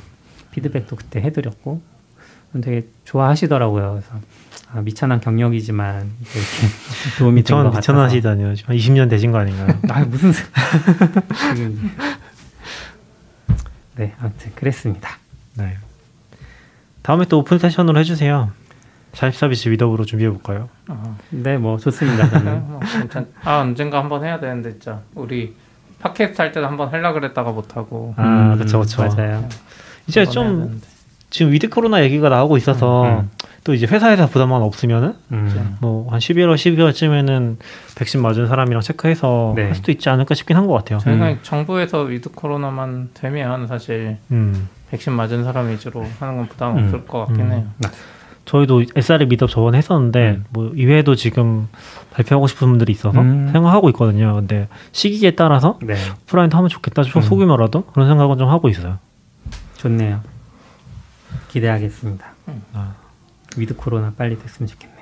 [0.51, 1.81] 피드백도 그때 해드렸고
[2.61, 3.91] 되게 좋아하시더라고요.
[3.91, 4.13] 그래서
[4.71, 6.39] 아, 미천한 경력이지만 이렇게
[7.19, 8.55] 도움이 된것 미천 같아서 미천하시다니요.
[8.55, 9.67] 지금 한 20년 되신 거 아닌가요?
[9.89, 10.31] 아 무슨
[13.95, 15.17] 네 아무튼 그랬습니다.
[15.55, 15.77] 네.
[17.01, 18.51] 다음에 또 오픈 세션으로 해주세요.
[19.13, 20.67] 자립 서비스 meetup으로 준비해 볼까요?
[20.87, 22.29] 아, 네뭐 좋습니다.
[22.29, 23.27] 저는 뭐 괜찮.
[23.43, 25.55] 아 언젠가 한번 해야 되는데 진짜 우리
[26.05, 28.13] 팟캐스트 할 때도 한번 하려 그랬다가 못 하고.
[28.17, 29.03] 아, 음, 그쵸, 그쵸.
[29.03, 29.47] 맞아요.
[30.07, 30.81] 이제 좀.
[31.31, 33.29] 지금 위드 코로나 얘기가 나오고 있어서 음,
[33.65, 35.75] 또 이제 회사에서 부담만 없으면은 음.
[35.81, 37.57] 뭐한 11월, 12월쯤에는
[37.97, 39.65] 백신 맞은 사람이랑 체크해서 네.
[39.65, 40.99] 할 수도 있지 않을까 싶긴 한 것 같아요.
[40.99, 44.69] 저희가 정부에서 위드 코로나만 되면 사실 음.
[44.91, 46.83] 백신 맞은 사람 위주로 하는 건 부담 음.
[46.85, 47.51] 없을 것 같긴 음.
[47.51, 47.63] 해요.
[48.45, 50.45] 저희도 SRE meetup 저번에 했었는데 음.
[50.51, 51.67] 뭐 이외에도 지금
[52.11, 53.49] 발표하고 싶은 분들이 있어서 음.
[53.51, 54.35] 생각하고 있거든요.
[54.35, 57.23] 근데 시기에 따라서 네 오프라인도 하면 좋겠다 소- 음.
[57.23, 58.99] 소규모라도 그런 생각은 좀 하고 있어요.
[59.77, 60.21] 좋네요.
[61.49, 62.25] 기대하겠습니다.
[62.73, 62.93] 아.
[63.57, 64.95] 위드 코로나 빨리 됐으면 좋겠네요.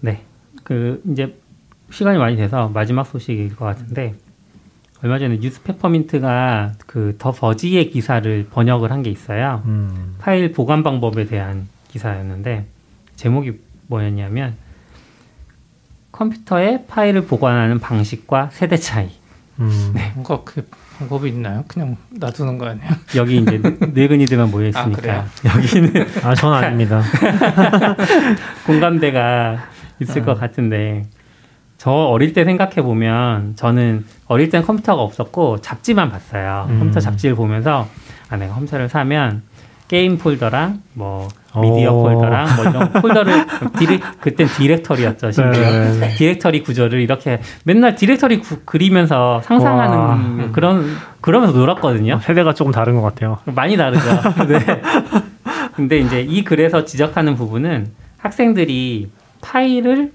[0.00, 0.24] 네,
[0.62, 1.36] 그 이제
[1.90, 4.14] 시간이 많이 돼서 마지막 소식일 것 같은데
[5.02, 9.62] 얼마 전에 News Peppermint가 그 더 버지의 기사를 번역을 한 게 있어요.
[9.66, 10.16] 음.
[10.18, 12.66] 파일 보관 방법에 대한 기사였는데
[13.16, 13.52] 제목이
[13.88, 14.54] 뭐였냐면
[16.12, 19.10] 컴퓨터에 파일을 보관하는 방식과 세대 차이.
[19.60, 19.94] 음.
[20.14, 20.66] 뭔가 그
[20.98, 21.64] 방법이 있나요?
[21.68, 22.88] 그냥 놔두는 거 아니에요?
[23.16, 25.24] 여기 이제 늙- 늙은이들만 모여 있으니까 그래요?
[25.44, 27.02] 여기는 아, 전 아닙니다.
[28.66, 29.58] 공감대가
[30.00, 31.04] 있을 것 같은데
[31.86, 36.66] 저 어릴 때 생각해 보면 저는 어릴 땐 컴퓨터가 없었고 잡지만 봤어요.
[36.68, 36.80] 음.
[36.80, 37.86] 컴퓨터 잡지를 보면서
[38.28, 39.42] 아 내가 컴퓨터를 사면
[39.86, 42.02] 게임 폴더랑 뭐 미디어 오.
[42.02, 43.46] 폴더랑 뭐 이런 폴더를
[43.78, 46.14] 디렉 그땐 디렉터리였죠 심지어 네, 네.
[46.16, 50.48] 디렉터리 구조를 이렇게 맨날 디렉터리 구- 그리면서 상상하는 와.
[50.50, 50.86] 그런
[51.20, 52.18] 그러면서 놀았거든요.
[52.20, 53.38] 세대가 조금 다른 것 같아요.
[53.44, 54.08] 많이 다르죠.
[54.48, 54.82] 네.
[55.76, 57.86] 근데 이제 이 글에서 지적하는 부분은
[58.18, 59.08] 학생들이
[59.40, 60.10] 파일을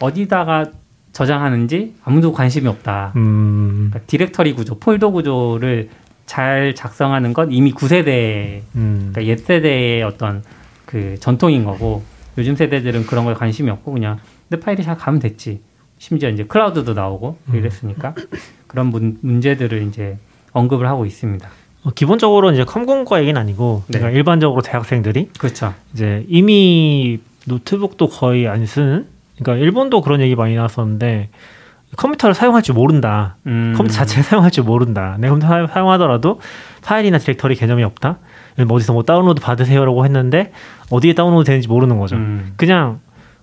[0.00, 0.64] 어디다가
[1.12, 3.12] 저장하는지 아무도 관심이 없다.
[3.16, 3.88] 음.
[3.90, 5.90] 그러니까 디렉터리 구조, 폴더 구조를
[6.26, 9.10] 잘 작성하는 건 이미 9세대, 음.
[9.12, 10.42] 그러니까 옛 세대의 어떤
[10.86, 12.02] 그 전통인 거고
[12.38, 14.18] 요즘 세대들은 그런 거에 관심이 없고 그냥
[14.48, 15.60] 내 파일이 잘 가면 됐지.
[15.98, 18.14] 심지어 이제 클라우드도 나오고 이랬으니까
[18.66, 20.18] 그런 문, 문제들을 이제
[20.52, 21.48] 언급을 하고 있습니다.
[21.82, 23.98] 어, 기본적으로 이제 컴공과 얘기는 아니고 네.
[23.98, 25.74] 그러니까 일반적으로 대학생들이 그렇죠.
[25.92, 29.06] 이제 이미 노트북도 거의 안 쓰는
[29.42, 31.30] 그러니까 일본도 그런 얘기 많이 나왔었는데
[31.96, 33.36] 컴퓨터를 사용할 줄 모른다.
[33.46, 33.74] 음.
[33.76, 35.16] 컴퓨터 자체를 사용할 줄 모른다.
[35.18, 36.40] 내 컴퓨터 사- 사용하더라도
[36.84, 38.18] 파일이나 디렉터리 개념이 없다.
[38.66, 40.52] 뭐 어디서 뭐 다운로드 받으세요라고 했는데
[40.90, 42.16] 어디에 다운로드 되는지 모르는 거죠.
[42.16, 42.52] 음.
[42.56, 43.00] 그냥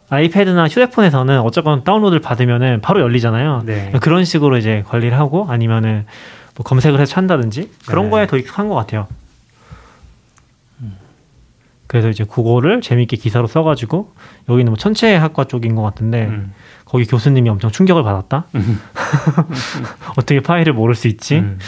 [0.09, 3.63] 아이패드나 휴대폰에서는 어쨌건 다운로드를 받으면은 바로 열리잖아요.
[3.65, 3.91] 네.
[3.99, 6.05] 그런 식으로 이제 관리를 하고 아니면은
[6.55, 8.11] 뭐 검색을 해서 찾는다든지 그런 네.
[8.11, 9.07] 거에 더 익숙한 것 같아요.
[11.87, 14.13] 그래서 이제 그거를 재밌게 기사로 써가지고
[14.49, 16.53] 여기는 뭐 천체학과 쪽인 것 같은데 음.
[16.85, 18.45] 거기 교수님이 엄청 충격을 받았다.
[20.17, 21.39] 어떻게 파일을 모를 수 있지?
[21.39, 21.59] 음.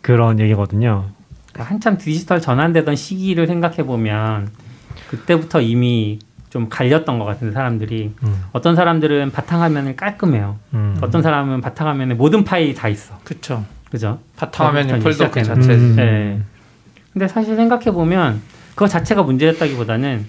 [0.00, 1.06] 그런 얘기거든요.
[1.52, 4.50] 그러니까 한참 디지털 전환되던 시기를 생각해 보면
[5.08, 6.18] 그때부터 이미
[6.50, 10.56] 좀 갈렸던 것 같은데 사람들이 음, 어떤 사람들은 바탕화면을 깔끔해요.
[10.74, 10.96] 음.
[11.00, 13.18] 어떤 사람은 바탕화면에 모든 파일이 다 있어.
[13.24, 13.64] 그쵸.
[13.90, 14.20] 그죠?
[14.36, 15.42] 바탕화면이 폴더 그.
[15.42, 15.70] 자체지.
[15.72, 15.96] 음.
[15.96, 16.40] 네.
[17.12, 18.40] 근데 사실 생각해 보면
[18.74, 20.26] 그거 자체가 문제였다기보다는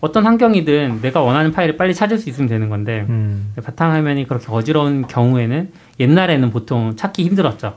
[0.00, 5.06] 어떤 환경이든 내가 원하는 파일을 빨리 찾을 수 있으면 되는 건데 음, 바탕화면이 그렇게 어지러운
[5.06, 7.76] 경우에는 옛날에는 보통 찾기 힘들었죠.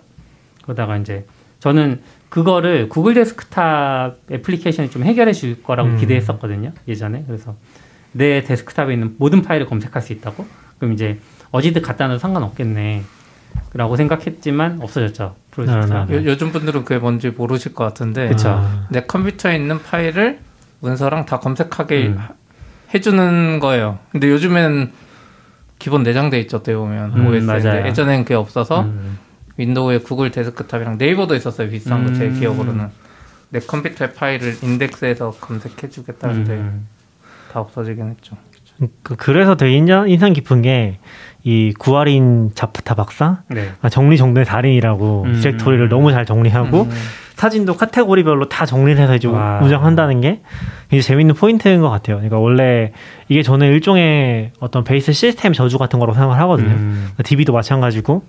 [0.63, 1.25] 그러다가 이제
[1.59, 5.97] 저는 그거를 구글 데스크탑 애플리케이션이 좀 해결해 줄 거라고 음.
[5.97, 6.71] 기대했었거든요.
[6.87, 7.23] 예전에.
[7.27, 7.55] 그래서
[8.11, 10.45] 내 데스크탑에 있는 모든 파일을 검색할 수 있다고?
[10.77, 11.19] 그럼 이제
[11.51, 13.03] 어디든 갖다 놔도 상관없겠네.
[13.73, 15.35] 라고 생각했지만 없어졌죠.
[15.57, 16.05] 프로젝트가.
[16.05, 18.27] 네, 네, 요, 요즘 분들은 그게 뭔지 모르실 것 같은데.
[18.45, 20.39] 아, 내 컴퓨터에 있는 파일을
[20.79, 22.19] 문서랑 다 검색하게 음.
[22.93, 23.99] 해주는 거예요.
[24.11, 24.91] 근데 요즘엔
[25.79, 26.57] 기본 내장돼 있죠.
[26.57, 27.85] 어떻게 보면 음, OS.
[27.87, 29.17] 예전엔 그게 없어서 음.
[29.57, 31.69] 윈도우에 구글 데스크탑이랑 네이버도 있었어요.
[31.69, 32.39] 비슷한 거 제 음.
[32.39, 32.87] 기억으로는.
[33.49, 36.87] 내 컴퓨터의 파일을 인덱스해서 검색해주겠다는데 음.
[37.51, 38.35] 다 없어지긴 했죠.
[39.03, 40.97] 그- 그래서 되게 인상, 인상 깊은 게
[41.43, 43.71] 이 구아린 자프타 박사 네.
[43.81, 45.33] 아, 정리정돈의 달인이라고 음.
[45.41, 46.89] 디렉토리를 너무 잘 정리하고 음.
[47.35, 49.59] 사진도 카테고리별로 다 정리를 해서 이제 와.
[49.61, 50.41] 운영한다는 게
[50.91, 52.17] 이제 재밌는 포인트인 것 같아요.
[52.17, 52.93] 그러니까 원래
[53.27, 56.69] 이게 저는 일종의 어떤 베이스 시스템 저주 같은 거라고 생각을 하거든요.
[56.69, 57.09] 음.
[57.23, 58.23] DB도 마찬가지고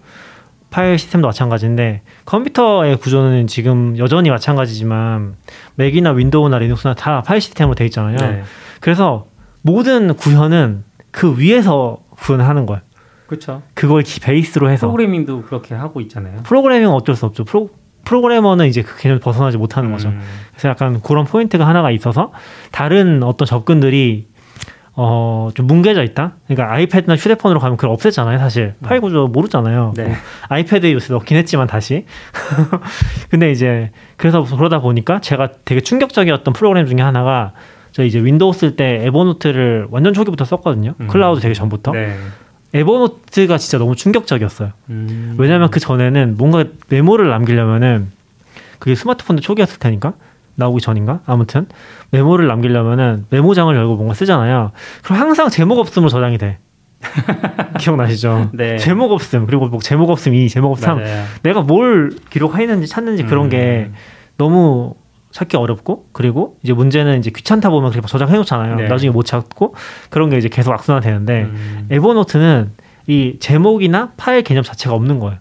[0.70, 5.34] 파일 시스템도 마찬가지인데 컴퓨터의 구조는 지금 여전히 마찬가지지만
[5.76, 8.16] 맥이나 윈도우나 리눅스나 다 파일 시스템으로 돼 있잖아요.
[8.16, 8.42] 네.
[8.80, 9.26] 그래서
[9.62, 12.82] 모든 구현은 그 위에서 구현하는 거예요.
[13.26, 13.62] 그렇죠.
[13.74, 16.40] 그걸 기- 베이스로 해서 프로그래밍도 그렇게 하고 있잖아요.
[16.44, 17.44] 프로그래밍은 어쩔 수 없죠.
[17.44, 17.70] 프로,
[18.04, 20.08] 프로그래머는 이제 그 개념 벗어나지 못하는 거죠.
[20.08, 20.20] 음.
[20.52, 22.32] 그래서 약간 그런 포인트가 하나가 있어서
[22.70, 24.26] 다른 어떤 접근들이
[24.96, 26.34] 어, 좀 뭉개져 있다.
[26.46, 28.74] 그러니까 아이패드나 휴대폰으로 가면 그걸 없앴잖아요, 사실.
[28.80, 29.92] 파일 구조 모르잖아요.
[29.96, 30.04] 네.
[30.04, 30.14] 뭐
[30.48, 32.04] 아이패드에 요새 넣긴 했지만 다시.
[33.30, 37.54] 근데 이제 그래서 그러다 보니까 제가 되게 충격적이었던 프로그램 중에 하나가
[37.90, 40.94] 저 이제 윈도우 쓸 때 에버노트를 완전 초기부터 썼거든요.
[41.00, 41.06] 음.
[41.08, 41.90] 클라우드 되게 전부터.
[41.92, 42.16] 네.
[42.74, 44.72] 에버노트가 진짜 너무 충격적이었어요.
[44.90, 45.36] 음.
[45.38, 48.08] 왜냐면 그 전에는 뭔가 메모를 남기려면은
[48.78, 50.14] 그게 스마트폰도 초기였을 테니까
[50.56, 51.66] 나오기 전인가 아무튼
[52.10, 54.72] 메모를 남기려면은 메모장을 열고 뭔가 쓰잖아요.
[55.02, 56.58] 그럼 항상 제목 없음으로 저장이 돼.
[57.78, 58.50] 기억나시죠?
[58.54, 58.78] 네.
[58.78, 60.98] 제목 없음 그리고 뭐 제목 없음 이 제목 없음 삼.
[60.98, 61.24] 맞아요.
[61.42, 63.50] 내가 뭘 기록했는지 찾는지 그런 음.
[63.50, 63.90] 게
[64.36, 64.94] 너무
[65.35, 68.76] 찾기 어렵고 그리고 이제 문제는 이제 귀찮다 보면 그렇게 저장해 놓잖아요.
[68.76, 68.87] 네.
[68.87, 69.74] 나중에 못 찾고
[70.09, 71.89] 그런 게 이제 계속 악순환 되는데 음.
[71.91, 72.70] 에버노트는
[73.09, 75.41] 이 제목이나 파일 개념 자체가 없는 거예요.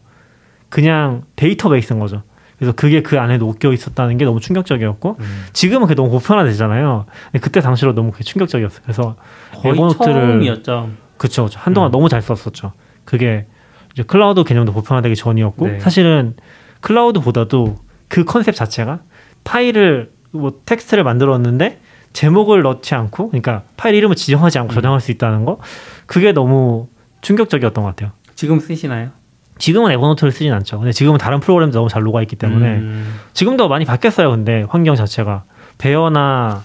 [0.69, 2.23] 그냥 데이터베이스인 거죠.
[2.57, 5.45] 그래서 그게 그 안에 녹여 있었다는 게 너무 충격적이었고 음.
[5.53, 7.05] 지금은 그게 너무 보편화되잖아요.
[7.25, 8.81] 근데 그때 당시로 너무 그게 충격적이었어요.
[8.81, 9.15] 그래서
[9.63, 10.89] 에버노트를 처음이었죠.
[11.17, 11.59] 그쵸 그쵸.
[11.61, 11.91] 한동안 음.
[11.91, 12.73] 너무 잘 썼었죠.
[13.05, 13.45] 그게
[13.93, 15.79] 이제 클라우드 개념도 보편화되기 전이었고 네.
[15.79, 16.35] 사실은
[16.81, 17.75] 클라우드보다도
[18.07, 19.01] 그 컨셉 자체가
[19.43, 21.79] 파일을 뭐 텍스트를 만들었는데
[22.13, 24.75] 제목을 넣지 않고 그러니까 파일 이름을 지정하지 않고 음.
[24.75, 25.59] 저장할 수 있다는 거
[26.05, 26.87] 그게 너무
[27.21, 28.11] 충격적이었던 것 같아요.
[28.35, 29.09] 지금 쓰시나요?
[29.57, 30.79] 지금은 에버노트를 쓰진 않죠.
[30.79, 33.19] 근데 지금은 다른 프로그램도 너무 잘 녹아 있기 때문에 음.
[33.33, 34.29] 지금도 많이 바뀌었어요.
[34.31, 35.43] 근데 환경 자체가
[35.77, 36.63] Bear나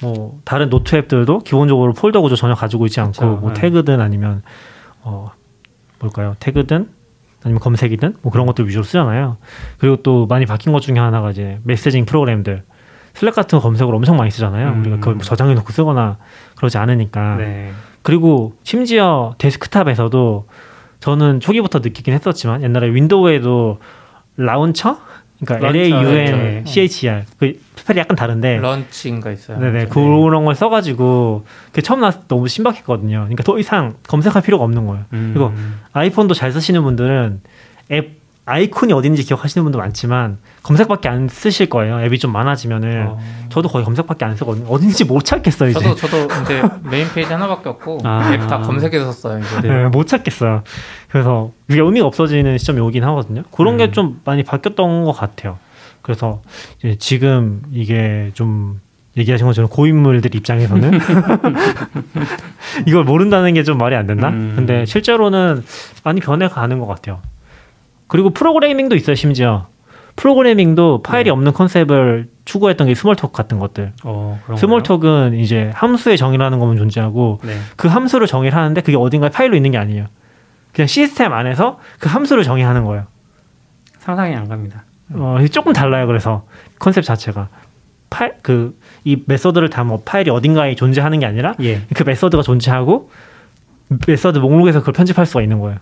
[0.00, 3.60] 뭐 다른 노트 앱들도 기본적으로 폴더 구조 전혀 가지고 있지 않고 그쵸, 뭐 네.
[3.60, 4.42] 태그든 아니면
[5.02, 5.32] 어
[5.98, 6.36] 뭘까요?
[6.38, 6.88] 태그든
[7.44, 9.36] 아니면 검색이든 뭐 그런 것들 위주로 쓰잖아요.
[9.78, 12.62] 그리고 또 많이 바뀐 것 중에 하나가 이제 messaging 프로그램들
[13.14, 14.70] 슬랙 같은 거 검색을 엄청 많이 쓰잖아요.
[14.70, 14.80] 음.
[14.80, 16.18] 우리가 그걸 뭐 저장해 놓고 쓰거나
[16.56, 17.36] 그러지 않으니까.
[17.36, 17.72] 네.
[18.02, 20.46] 그리고 심지어 데스크탑에서도
[21.00, 23.78] 저는 초기부터 느끼긴 했었지만 옛날에 윈도우에도
[24.36, 24.98] launcher
[25.44, 26.64] 그러니까 launcher, L A U N 네.
[26.66, 29.58] C H R 그 스펠이 약간 다른데 Launchy인가 있어요.
[29.58, 29.86] 네네 네.
[29.86, 33.20] 그런 걸 써가지고 그 처음 나왔을 때 너무 신박했거든요.
[33.20, 35.04] 그러니까 더 이상 검색할 필요가 없는 거예요.
[35.12, 35.30] 음.
[35.32, 35.52] 그리고
[35.92, 37.40] 아이폰도 잘 쓰시는 분들은
[37.92, 38.18] 앱
[38.48, 42.00] 아이콘이 어딘지 기억하시는 분도 많지만 검색밖에 안 쓰실 거예요.
[42.00, 43.18] 앱이 좀 많아지면은 어.
[43.50, 44.66] 저도 거의 검색밖에 안 쓰거든요.
[44.68, 45.80] 어딘지 못 찾겠어요 이제.
[45.80, 48.32] 저도 저도 근데 메인 페이지 하나밖에 없고 아.
[48.34, 49.40] 앱 다 검색해서 써요.
[49.40, 49.68] 이제.
[49.68, 50.62] 네, 못 찾겠어요.
[51.08, 53.42] 그래서 이게 의미가 없어지는 시점이 오긴 하거든요.
[53.50, 53.92] 그런 게 음.
[53.92, 55.58] 좀 많이 바뀌었던 것 같아요.
[56.02, 56.40] 그래서
[56.98, 58.80] 지금 이게 좀
[59.16, 60.98] 얘기하신 것처럼 고인물들 입장에서는
[62.86, 64.28] 이걸 모른다는 게 좀 말이 안 된다.
[64.28, 64.52] 음.
[64.56, 65.62] 근데 실제로는
[66.04, 67.20] 많이 변해가는 것 같아요.
[68.08, 69.14] 그리고 프로그래밍도 있어요.
[69.14, 69.66] 심지어
[70.16, 71.30] 프로그래밍도 파일이 네.
[71.30, 73.92] 없는 컨셉을 추구했던 게 Smalltalk 같은 것들.
[74.02, 77.56] 어, Smalltalk은 이제 함수의 정의라는 것만 존재하고 네.
[77.76, 80.06] 그 함수를 정의를 하는데 그게 어딘가에 파일로 있는 게 아니에요.
[80.72, 83.04] 그냥 시스템 안에서 그 함수를 정의하는 거예요.
[84.00, 84.84] 상상이 안 갑니다.
[85.12, 86.06] 어, 조금 달라요.
[86.06, 86.44] 그래서
[86.78, 87.48] 컨셉 자체가
[88.10, 88.74] 파일 그
[89.08, 91.80] 이 메서드를 다 뭐 파일이 어딘가에 존재하는 게 아니라 예.
[91.94, 93.10] 그 메서드가 존재하고
[94.06, 95.78] 메서드 목록에서 그걸 편집할 수가 있는 거예요.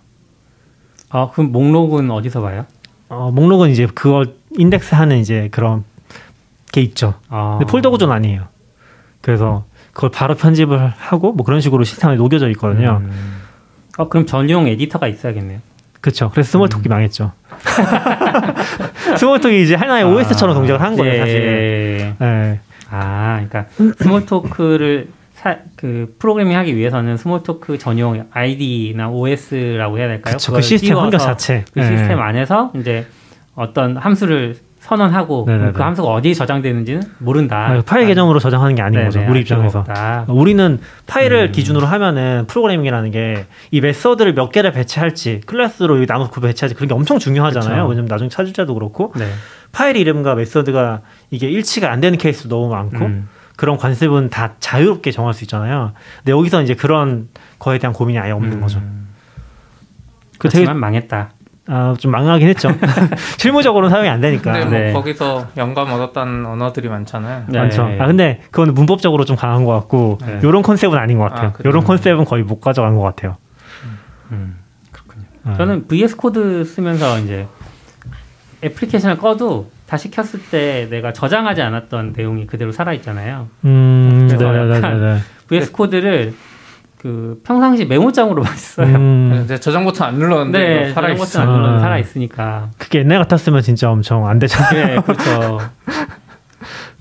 [1.10, 2.66] 아, 그럼 목록은 어디서 봐요?
[3.08, 5.84] 어, 목록은 이제 그걸 인덱스 하는 이제 그런
[6.72, 7.14] 게 있죠.
[7.28, 7.56] 아.
[7.58, 8.48] 근데 폴더 구조는 아니에요.
[9.20, 13.00] 그래서 그걸 바로 편집을 하고 뭐 그런 식으로 시스템에 녹여져 있거든요.
[13.04, 13.42] 음.
[13.98, 15.60] 아, 그럼 전용 에디터가 있어야겠네요.
[16.00, 16.30] 그렇죠.
[16.30, 16.90] 그래서 Smalltalk이 음.
[16.90, 17.32] 망했죠.
[19.18, 21.18] Smalltalk이 이제 하나의 OS처럼 동작을 한 거예요, 예.
[21.18, 22.16] 사실은.
[22.18, 22.60] 네.
[22.90, 23.66] 아, 그러니까
[23.98, 25.08] Smalltalk를
[25.46, 30.34] 사, 그 프로그래밍 하기 위해서는 Smalltalk 전용 IDE나 OS라고 해야 될까요?
[30.34, 30.52] 그쵸.
[30.52, 31.64] 그 시스템 환경 자체.
[31.72, 31.86] 그 네.
[31.96, 33.06] 시스템 안에서 이제
[33.54, 35.72] 어떤 함수를 선언하고 네네네.
[35.72, 37.68] 그 함수가 어디에 저장되는지는 모른다.
[37.70, 39.20] 아, 파일 기준으로 저장하는 게 아닌 네네, 거죠.
[39.20, 39.80] 알 우리 입장에서.
[39.80, 40.26] 없다.
[40.28, 40.78] 우리는
[41.08, 41.52] 파일을 음.
[41.52, 46.94] 기준으로 하면은 프로그래밍이라는 게 이 method를 몇 개를 배치할지 클래스로 나눠서 그 배치할지 그런 게
[46.94, 47.82] 엄청 중요하잖아요.
[47.82, 47.88] 그쵸.
[47.88, 49.26] 왜냐면 나중에 찾을 때도 그렇고 네.
[49.72, 51.00] 파일 이름과 method가
[51.30, 53.28] 이게 일치가 안 되는 케이스도 너무 많고 음.
[53.56, 55.92] 그런 관습은 다 자유롭게 정할 수 있잖아요.
[56.18, 57.28] 근데 여기서 이제 그런
[57.58, 58.78] 거에 대한 고민이 아예 없는 거죠.
[58.78, 59.08] 음.
[60.38, 61.30] 그 되게 망했다.
[61.68, 62.70] 아, 좀 망하긴 했죠.
[63.38, 64.52] 실무적으로는 사용이 안 되니까.
[64.52, 64.92] 근데 뭐 네.
[64.92, 67.44] 거기서 영감 얻었다는 언어들이 많잖아요.
[67.48, 67.58] 네.
[67.58, 67.82] 많죠.
[67.98, 70.40] 아 근데 그건 문법적으로 좀 강한 것 같고 네.
[70.44, 71.48] 요런 컨셉은 아닌 것 같아요.
[71.48, 71.58] 아?
[71.64, 73.36] 요런 컨셉은 거의 못 가져간 것 같아요.
[74.30, 74.56] 음,
[74.92, 75.24] 그렇군요.
[75.44, 75.54] 아.
[75.56, 77.46] 저는 VS Code 쓰면서 이제
[78.62, 83.48] 애플리케이션을 꺼도 다시 켰을 때 내가 저장하지 않았던 내용이 그대로 살아 있잖아요.
[83.64, 84.76] 음, 그래서 네네네.
[84.76, 86.34] 약간 VS Code를
[86.98, 88.86] 그 평상시 메모장으로 많이 써요.
[88.96, 91.18] 음, 근데 저장 버튼 안 눌렀는데 네, 살아 저장.
[91.18, 91.78] 버튼 안 눌러도 아.
[91.80, 92.70] 살아 있으니까.
[92.78, 94.96] 그게 옛날 같았으면 진짜 엄청 안 되잖아요.
[94.96, 95.58] 네, 그렇죠.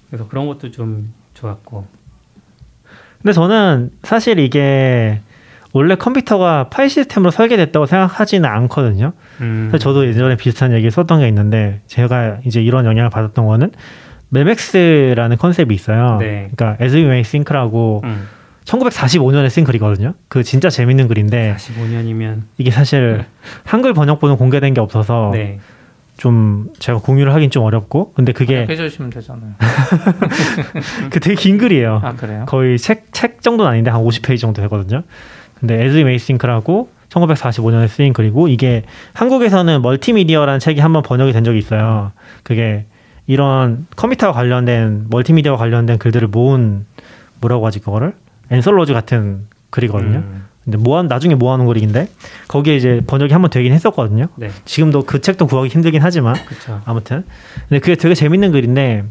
[0.09, 1.87] 그래서 그런 것도 좀 좋았고.
[3.23, 5.21] 근데 저는 사실 이게
[5.75, 9.11] 원래 컴퓨터가 파일 시스템으로 설계됐다고 생각하지는 않거든요.
[9.41, 13.71] 음, 그래서 저도 예전에 비슷한 얘기 썼던 게 있는데 제가 이제 이런 영향을 받았던 거는
[14.29, 16.15] 메맥스라는 컨셉이 있어요.
[16.17, 16.49] 네.
[16.55, 18.25] 그러니까 As You May Think라고 음,
[18.63, 20.13] 1945년에 쓴 글이거든요.
[20.29, 23.25] 그 진짜 재밌는 글인데 45년이면 이게 사실
[23.65, 25.59] 한글 번역본은 공개된 게 없어서 네.
[26.15, 29.51] 좀 제가 공유를 하긴 좀 어렵고 근데 그게 해주시면 되잖아요.
[31.11, 31.99] 그 되게 긴 글이에요.
[32.01, 32.45] 아 그래요?
[32.47, 35.03] 거의 책, 책 정도는 아닌데 한 50페이지 정도 되거든요.
[35.65, 41.43] 근데 As We May Think라고 1945년에 쓰인 글이고 이게 한국에서는 멀티미디어라는 책이 한번 번역이 된
[41.43, 42.11] 적이 있어요.
[42.43, 42.85] 그게
[43.25, 46.85] 이런 컴퓨터와 관련된 멀티미디어와 관련된 글들을 모은
[47.41, 48.13] 뭐라고 하지 그거를
[48.51, 50.19] 엔솔로지 같은 글이거든요.
[50.19, 52.09] 음, 근데 모아 나중에 모아놓은 글인데
[52.47, 54.27] 거기에 이제 번역이 한번 되긴 했었거든요.
[54.35, 56.79] 네, 지금도 그 책도 구하기 힘들긴 하지만 그렇죠.
[56.85, 57.23] 아무튼
[57.69, 59.03] 근데 그게 되게 재밌는 글인데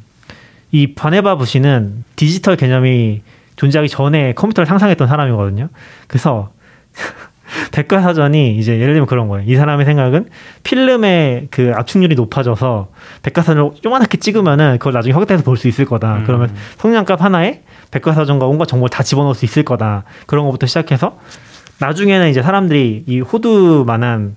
[0.71, 3.23] 이 바네바 부시는 디지털 개념이
[3.57, 5.69] 존재하기 전에 컴퓨터를 상상했던 사람이거든요.
[6.09, 6.51] 그래서
[7.73, 9.45] 백과사전이 이제 예를 들면 그런 거예요.
[9.49, 10.29] 이 사람의 생각은
[10.65, 12.89] 필름의 그 압축률이 높아져서
[13.23, 16.17] 백과사전을 조그맣게 찍으면은 그걸 나중에 확대해서 볼 수 있을 거다.
[16.19, 16.23] 음.
[16.27, 20.05] 그러면 성냥갑 하나에 백과사전과 온갖 정보를 다 집어넣을 수 있을 거다.
[20.27, 21.19] 그런 것부터 시작해서
[21.81, 24.37] 나중에는 이제 사람들이 이 호두만한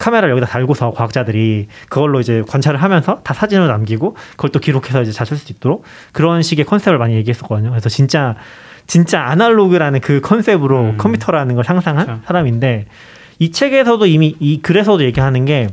[0.00, 5.12] 카메라를 여기다 달고서 과학자들이 그걸로 이제 관찰을 하면서 다 사진을 남기고 그걸 또 기록해서 이제
[5.12, 7.70] 잘 쓸 수 있도록 그런 식의 컨셉을 많이 얘기했었거든요.
[7.70, 8.34] 그래서 진짜
[8.86, 10.96] 진짜 아날로그라는 그 컨셉으로 음.
[10.96, 12.22] 컴퓨터라는 걸 상상한 그렇죠.
[12.26, 12.86] 사람인데
[13.38, 15.68] 이 책에서도 이미 이 글에서도 얘기하는 게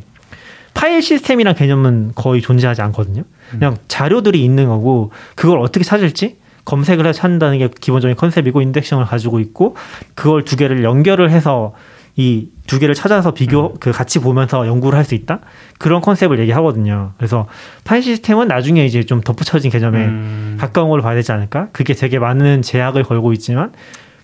[0.74, 3.24] 파일 시스템이란 개념은 거의 존재하지 않거든요.
[3.50, 9.40] 그냥 자료들이 있는 거고 그걸 어떻게 찾을지 검색을 해서 찾는다는 게 기본적인 컨셉이고 indexing을 가지고
[9.40, 9.76] 있고
[10.14, 11.74] 그걸 두 개를 연결을 해서
[12.18, 15.40] 이 두 개를 찾아서 비교 그 같이 보면서 연구를 할 수 있다
[15.80, 17.14] 그런 컨셉을 얘기하거든요.
[17.18, 17.48] 그래서
[17.86, 21.70] 파일 시스템은 나중에 이제 좀 덧붙여진 개념에 음, 가까운 걸로 봐야 되지 않을까?
[21.72, 23.72] 그게 되게 많은 제약을 걸고 있지만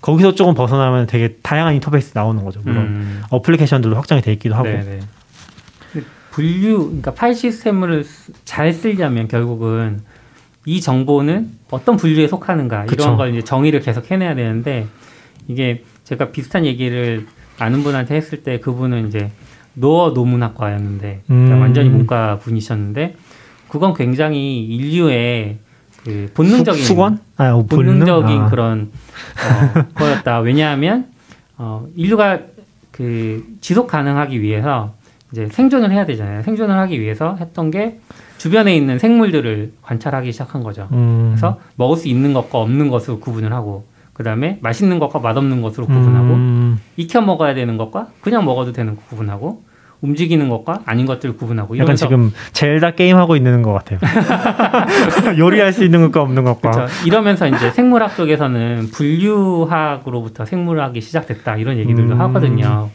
[0.02, 2.60] 거기서 조금 벗어나면 되게 다양한 인터페이스 나오는 거죠.
[2.66, 4.68] 물론 음, 어플리케이션들도 확장이 돼 있기도 하고.
[4.68, 5.00] 네, 네.
[5.94, 10.02] 근데 분류, 그러니까 파일 시스템을 쓰- 잘 쓰려면 결국은
[10.66, 13.04] 이 정보는 어떤 분류에 속하는가 그쵸.
[13.04, 14.88] 이런 걸 이제 정의를 계속 해내야 되는데
[15.48, 17.26] 이게 제가 비슷한 얘기를
[17.60, 19.32] 아는 분한테 했을 때 그분은 이제
[19.74, 21.62] 노어 노문학과였는데 그러니까 음.
[21.62, 23.16] 완전히 문과 분이셨는데
[23.68, 25.58] 그건 굉장히 인류의
[26.04, 28.00] 그 본능적인 수, 관 아, 어, 본능?
[28.00, 28.50] 본능적인 아.
[28.50, 30.40] 그런 어, 거였다.
[30.40, 31.08] 왜냐하면
[31.58, 32.40] 어, 인류가
[32.92, 34.94] 그 지속 가능하기 위해서
[35.32, 36.44] 이제 생존을 해야 되잖아요.
[36.44, 38.00] 생존을 하기 위해서 했던 게
[38.38, 40.88] 주변에 있는 생물들을 관찰하기 시작한 거죠.
[40.92, 41.30] 음.
[41.32, 45.88] 그래서 먹을 수 있는 것과 없는 것으로 구분을 하고 그 다음에 맛있는 것과 맛없는 것으로
[45.88, 46.53] 구분하고 음.
[46.98, 49.64] 익혀 먹어야 되는 것과 그냥 먹어도 되는 거 구분하고
[50.02, 54.00] 움직이는 것과 아닌 것들을 구분하고 약간 지금 젤다 게임 하고 있는 것 같아요.
[55.40, 56.72] 요리할 수 있는 것과 없는 것과.
[56.72, 56.94] 그렇죠.
[57.06, 62.22] 이러면서 이제 생물학 쪽에서는 분류학으로부터 생물학이 시작됐다 이런 얘기들도 음.
[62.22, 62.90] 하거든요.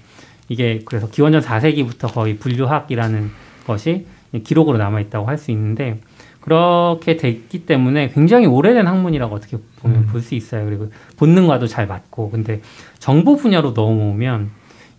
[0.50, 3.30] 이게 그래서 기원전 4세기부터 거의 분류학이라는
[3.66, 4.06] 것이
[4.44, 6.00] 기록으로 남아 있다고 할 수 있는데
[6.48, 10.06] 그렇게 됐기 때문에 굉장히 오래된 학문이라고 어떻게 보면 음.
[10.06, 10.64] 볼수 있어요.
[10.64, 12.62] 그리고 본능과도 잘 맞고 근데
[12.98, 14.50] 정보 분야로 넘어오면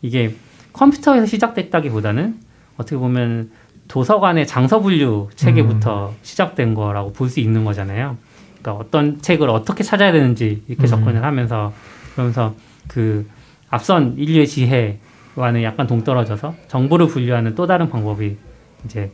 [0.03, 0.35] 이게
[0.73, 2.37] 컴퓨터에서 시작됐다기보다는
[2.77, 3.49] 어떻게 보면
[3.87, 8.17] 도서관의 장서 분류 체계부터 시작된 거라고 볼 수 있는 거잖아요.
[8.61, 10.87] 그러니까 어떤 책을 어떻게 찾아야 되는지 이렇게 음.
[10.87, 11.73] 접근을 하면서
[12.13, 12.53] 그러면서
[12.87, 13.27] 그
[13.71, 18.37] 앞선 인류의 지혜와는 약간 동떨어져서 정보를 분류하는 또 다른 방법이
[18.85, 19.11] 이제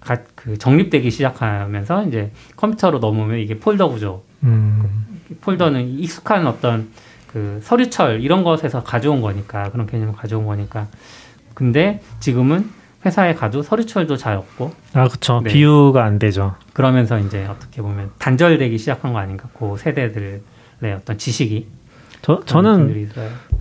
[0.00, 5.20] 가, 그 정립되기 시작하면서 이제 컴퓨터로 넘으면 이게 폴더 구조 음.
[5.40, 6.88] 폴더는 익숙한 어떤
[7.26, 10.86] 그 서류철 이런 것에서 가져온 거니까 그런 개념을 가져온 거니까
[11.54, 12.70] 근데 지금은
[13.04, 15.40] 회사에 가도 서류철도 잘 없고 아, 그쵸.
[15.44, 15.50] 네.
[15.52, 16.54] 비유가 안 되죠.
[16.72, 20.40] 그러면서 이제 어떻게 보면 단절되기 시작한 거 아닌가 그 세대들의
[20.96, 21.66] 어떤 지식이
[22.22, 23.10] 저, 저는.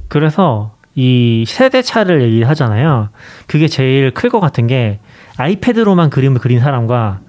[0.07, 3.09] 그래서 이 세대 차를 얘기하잖아요.
[3.45, 4.99] 그게 제일 클 것 같은 게
[5.37, 7.19] 아이패드로만 그림을 그린 사람과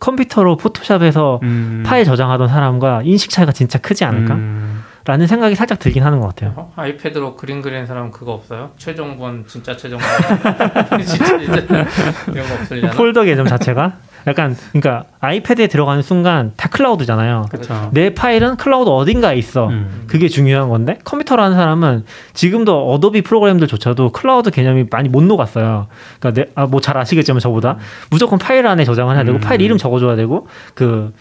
[0.00, 1.82] 컴퓨터로 포토샵에서 음.
[1.84, 4.34] 파일 저장하던 사람과 인식 차이가 진짜 크지 않을까?
[4.34, 4.84] 음.
[5.04, 6.52] 라는 생각이 살짝 들긴 하는 것 같아요.
[6.54, 6.72] 어?
[6.76, 8.72] 아이패드로 그림 그리는 사람 그거 없어요?
[8.76, 10.06] 최종본 진짜 최종본
[11.02, 11.86] 진짜 진짜
[12.30, 12.90] 이런 거 없으려나?
[12.92, 13.96] 폴더 개념 자체가
[14.26, 17.46] 약간 그러니까 아이패드에 들어가는 순간 다 클라우드잖아요.
[17.50, 17.90] 그렇죠.
[17.92, 19.68] 내 파일은 클라우드 어딘가에 있어.
[19.68, 20.04] 음.
[20.06, 22.04] 그게 중요한 건데 컴퓨터로 하는 사람은
[22.34, 25.88] 지금도 어도비 프로그램들조차도 클라우드 개념이 많이 못 녹았어요.
[26.20, 27.78] 그러니까 뭐잘 아시겠지만 저보다
[28.10, 29.40] 무조건 파일 안에 저장을 해야 되고 음.
[29.40, 31.12] 파일 이름 적어줘야 되고 그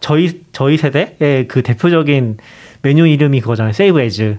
[0.00, 2.38] 저희 저희 세대의 그 대표적인
[2.82, 3.72] 메뉴 이름이 그거잖아요.
[3.72, 4.38] Save As.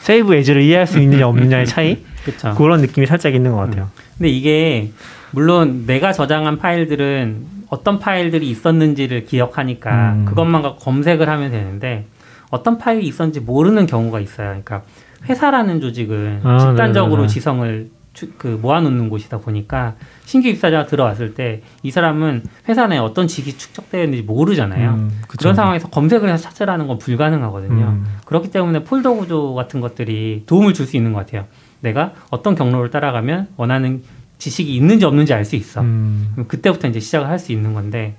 [0.00, 2.54] Save As를 이해할 수 있느냐 없느냐의 차이 그렇죠.
[2.54, 3.90] 그런 느낌이 살짝 있는 것 같아요.
[4.16, 4.90] 근데 이게
[5.32, 10.24] 물론 내가 저장한 파일들은 어떤 파일들이 있었는지를 기억하니까 음.
[10.24, 12.06] 그것만 갖고 검색을 하면 되는데
[12.50, 14.48] 어떤 파일이 있었는지 모르는 경우가 있어요.
[14.48, 14.82] 그러니까
[15.28, 17.28] 회사라는 조직은 아, 집단적으로 네네네.
[17.28, 23.26] 지성을 추- 그 모아놓는 곳이다 보니까 신규 입사자가 들어왔을 때 이 사람은 회사 내에 어떤
[23.28, 24.90] 직이 축적되어 있는지 모르잖아요.
[24.94, 25.20] 음.
[25.28, 27.84] 그런 상황에서 검색을 해서 찾으라는 건 불가능하거든요.
[27.84, 28.06] 음.
[28.24, 31.44] 그렇기 때문에 폴더 구조 같은 것들이 도움을 줄 수 있는 것 같아요.
[31.80, 34.02] 내가 어떤 경로를 따라가면 원하는
[34.38, 35.80] 지식이 있는지 없는지 알 수 있어.
[35.82, 36.30] 음.
[36.34, 38.14] 그럼 그때부터 이제 시작을 할 수 있는 건데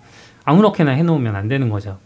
[0.45, 1.97] 아무렇게나 해놓으면 안 되는 거죠.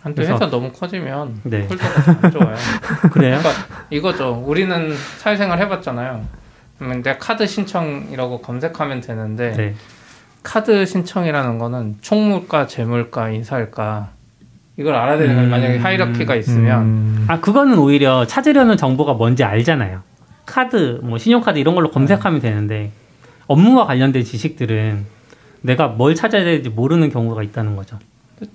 [0.00, 1.66] 한때 그래서- 회사 너무 커지면 네.
[1.66, 2.56] 폴더가 안 좋아요.
[3.12, 3.38] 그래요?
[3.38, 3.50] 그러니까
[3.90, 4.42] 이거죠.
[4.46, 6.24] 우리는 사회생활 해봤잖아요.
[6.78, 9.74] 그러면 내가 카드 신청이라고 검색하면 되는데 네.
[10.42, 14.08] 카드 신청이라는 거는 총무과, 재물과, 인사일까
[14.78, 15.48] 이걸 알아야 되는 거예요.
[15.48, 15.50] 음.
[15.50, 17.24] 만약에 하이라키가 있으면 음.
[17.28, 20.00] 아 그거는 오히려 찾으려는 정보가 뭔지 알잖아요.
[20.46, 22.90] 카드, 뭐 신용카드 이런 걸로 검색하면 되는데
[23.50, 25.04] 업무와 관련된 지식들은
[25.62, 27.98] 내가 뭘 찾아야 되는지 모르는 경우가 있다는 거죠.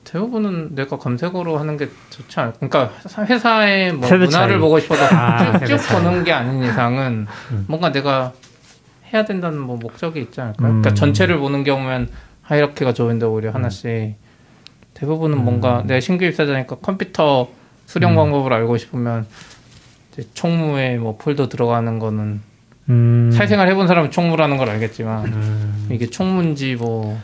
[0.05, 2.59] 대부분은 내가 검색어로 하는 게 좋지 않을까.
[2.69, 4.57] 그러니까 회사의 뭐 문화를 차이.
[4.57, 6.01] 보고 싶어서 아, 쭉쭉 차이.
[6.01, 7.65] 보는 게 아닌 이상은 음.
[7.67, 8.31] 뭔가 내가
[9.13, 10.71] 해야 된다는 뭐 목적이 있지 않을까요?
[10.71, 10.81] 음.
[10.81, 12.09] 그러니까 전체를 보는 경우면
[12.43, 14.15] 하이라키가 좋은데 오히려 하나씩
[14.93, 17.49] 대부분은 뭔가 내가 신규 입사자니까 컴퓨터
[17.85, 18.15] 수령 음.
[18.15, 19.27] 방법을 알고 싶으면
[20.13, 22.54] 이제 총무에 뭐 폴더 들어가는 거는
[22.89, 23.31] 음.
[23.33, 25.87] 사회생활 해본 사람은 총무라는 걸 알겠지만 음.
[25.91, 27.19] 이게 총무인지 뭐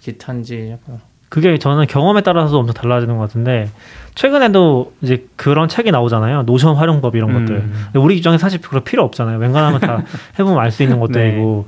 [0.00, 3.68] 기타인지 약간 그게 저는 경험에 따라서 엄청 달라지는 것 같은데
[4.14, 6.42] 최근에도 이제 그런 책이 나오잖아요.
[6.44, 7.40] 노션 활용법 이런 음.
[7.44, 7.60] 것들.
[7.60, 9.38] 근데 우리 입장에 사실 그런 필요 없잖아요.
[9.38, 10.02] 웬간하면 다
[10.38, 11.66] 해보면 알 수 있는 것들이고.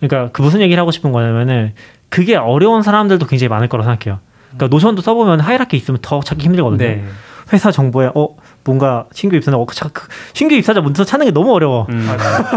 [0.00, 1.74] 그러니까 그 무슨 얘기를 하고 싶은 거냐면은
[2.08, 4.20] 그게 어려운 사람들도 굉장히 많을 거라고 생각해요.
[4.48, 6.78] 그러니까 노션도 써보면 hierarchy 있으면 더 찾기 힘들거든요.
[6.78, 7.04] 네.
[7.52, 8.36] 회사 정보에 어
[8.66, 11.86] 뭔가 신규 입사자 어, 자, 그 신규 입사자 문서 찾는 게 너무 어려워.
[11.90, 12.06] 음.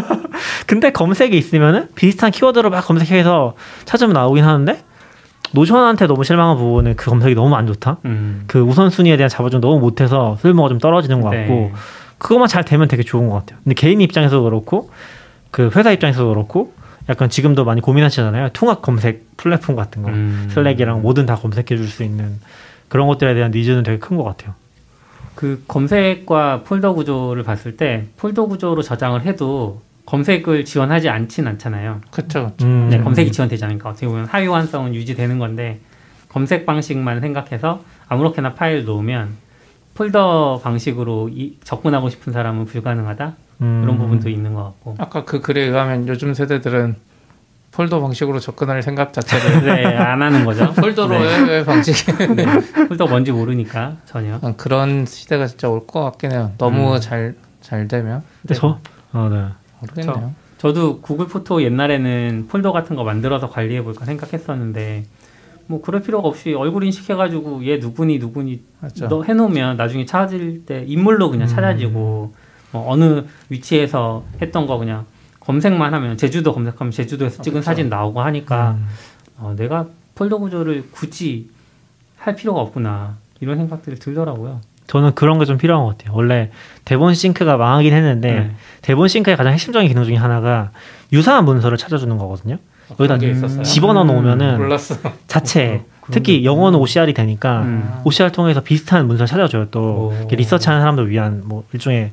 [0.68, 3.56] 근데 검색이 있으면은 비슷한 키워드로 막 검색해서
[3.86, 4.82] 찾으면 나오긴 하는데
[5.52, 7.98] 노션한테 너무 실망한 부분은 그 검색이 너무 안 좋다.
[8.06, 8.44] 음.
[8.48, 11.74] 그 우선순위에 대한 자부심 너무 못해서 쓸모가 좀 떨어지는 것 같고 네.
[12.18, 13.60] 그것만 잘 되면 되게 좋은 것 같아요.
[13.64, 14.92] 근데 개인 입장에서도 그렇고
[15.52, 16.74] 그 회사 입장에서도 그렇고
[17.08, 18.50] 약간 지금도 많이 고민하시잖아요.
[18.54, 20.48] 통합 검색 플랫폼 같은 거 음.
[20.52, 22.40] 슬랙이랑 뭐든 다 검색해 줄 수 있는
[22.90, 24.54] 그런 것들에 대한 니즈는 되게 큰 것 같아요.
[25.40, 32.02] 그 검색과 폴더 구조를 봤을 때 폴더 구조로 저장을 해도 검색을 지원하지 않진 않잖아요.
[32.12, 32.90] 그쵸 음.
[32.90, 35.80] 네, 검색이 지원되지 않으니까 어떻게 보면 하위 호환성은 유지되는 건데
[36.28, 39.30] 검색 방식만 생각해서 아무렇게나 파일 놓으면
[39.94, 43.82] 폴더 방식으로 이- 접근하고 싶은 사람은 불가능하다 음.
[43.86, 46.98] 이런 부분도 있는 것 같고 아까 그 글에 의하면 요즘 세대들은
[47.72, 50.72] 폴더 방식으로 접근할 생각 자체를 네, 안 하는 거죠.
[50.80, 52.46] 폴더로의 왜 방식이 네.
[52.88, 54.34] 폴더 뭔지 모르니까 전혀.
[54.34, 56.52] 약간 그런 시대가 진짜 올 것 같긴 해요.
[56.58, 57.00] 너무 음.
[57.00, 58.80] 잘잘 되면 근데 저
[59.12, 59.46] 아, 네.
[59.82, 60.34] 모르겠네요.
[60.58, 65.06] 저 도 구글 포토 옛날에는 폴더 같은 거 만들어서 관리해 볼까 생각했었는데
[65.68, 68.62] 뭐 그럴 필요가 없이 얼굴 인식해가지고 얘 누구니 누구니.
[69.08, 71.56] 너 해놓으면 나중에 찾을 때 인물로 그냥 음.
[71.56, 72.34] 찾아지고
[72.72, 75.06] 뭐 어느 위치에서 했던 거 그냥
[75.50, 77.66] 검색만 하면 제주도 검색하면 제주도에서 찍은 그쵸.
[77.66, 78.88] 사진 나오고 하니까 음.
[79.40, 81.50] 어, 내가 폴더 구조를 굳이
[82.20, 84.62] 할 필요가 없구나 이런 생각들이 들더라고요.
[84.86, 86.16] 저는 그런 게 좀 필요한 것 같아요.
[86.16, 86.52] 원래
[86.86, 88.52] 대본 싱크가 망하긴 했는데 네.
[88.84, 90.70] 대본 싱크의 가장 핵심적인 기능 중에 하나가
[91.12, 92.58] 유사한 문서를 찾아주는 거거든요.
[92.92, 93.64] 여기다 그런 게 있었어요.
[93.64, 94.98] 집어넣어 놓으면은 몰랐어.
[95.26, 97.92] 자체 특히 게 영어는 OCR이 되니까 음.
[98.04, 99.70] OCR 통해서 비슷한 문서를 찾아줘요.
[99.72, 102.12] 또 리서치하는 사람들 위한 뭐 일종의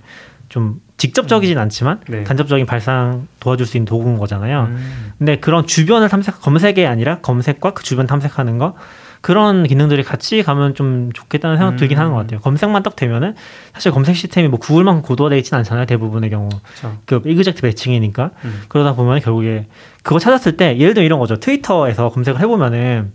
[0.49, 2.25] 좀 직접적이진 않지만 네.
[2.25, 4.69] 간접적인 발상 도와줄 수 있는 도구인 거잖아요.
[4.71, 5.13] 음.
[5.19, 8.75] 근데 그런 주변을 탐색 검색이 아니라 검색과 그 주변 탐색하는 거
[9.21, 12.01] 그런 기능들이 같이 가면 좀 좋겠다는 생각 들긴 음.
[12.01, 12.41] 하는 것 같아요.
[12.41, 13.35] 검색만 딱 되면은
[13.75, 15.87] 사실 검색 시스템이 뭐 구글만큼 고도화되어 있진 않잖아요.
[15.87, 16.99] 대부분의 경우 그렇죠.
[17.05, 18.63] 그 이그젝트 매칭이니까 음.
[18.69, 19.67] 그러다 보면 결국에
[20.03, 21.37] 그거 찾았을 때 예를 들어 이런 거죠.
[21.37, 23.13] 트위터에서 검색을 해보면은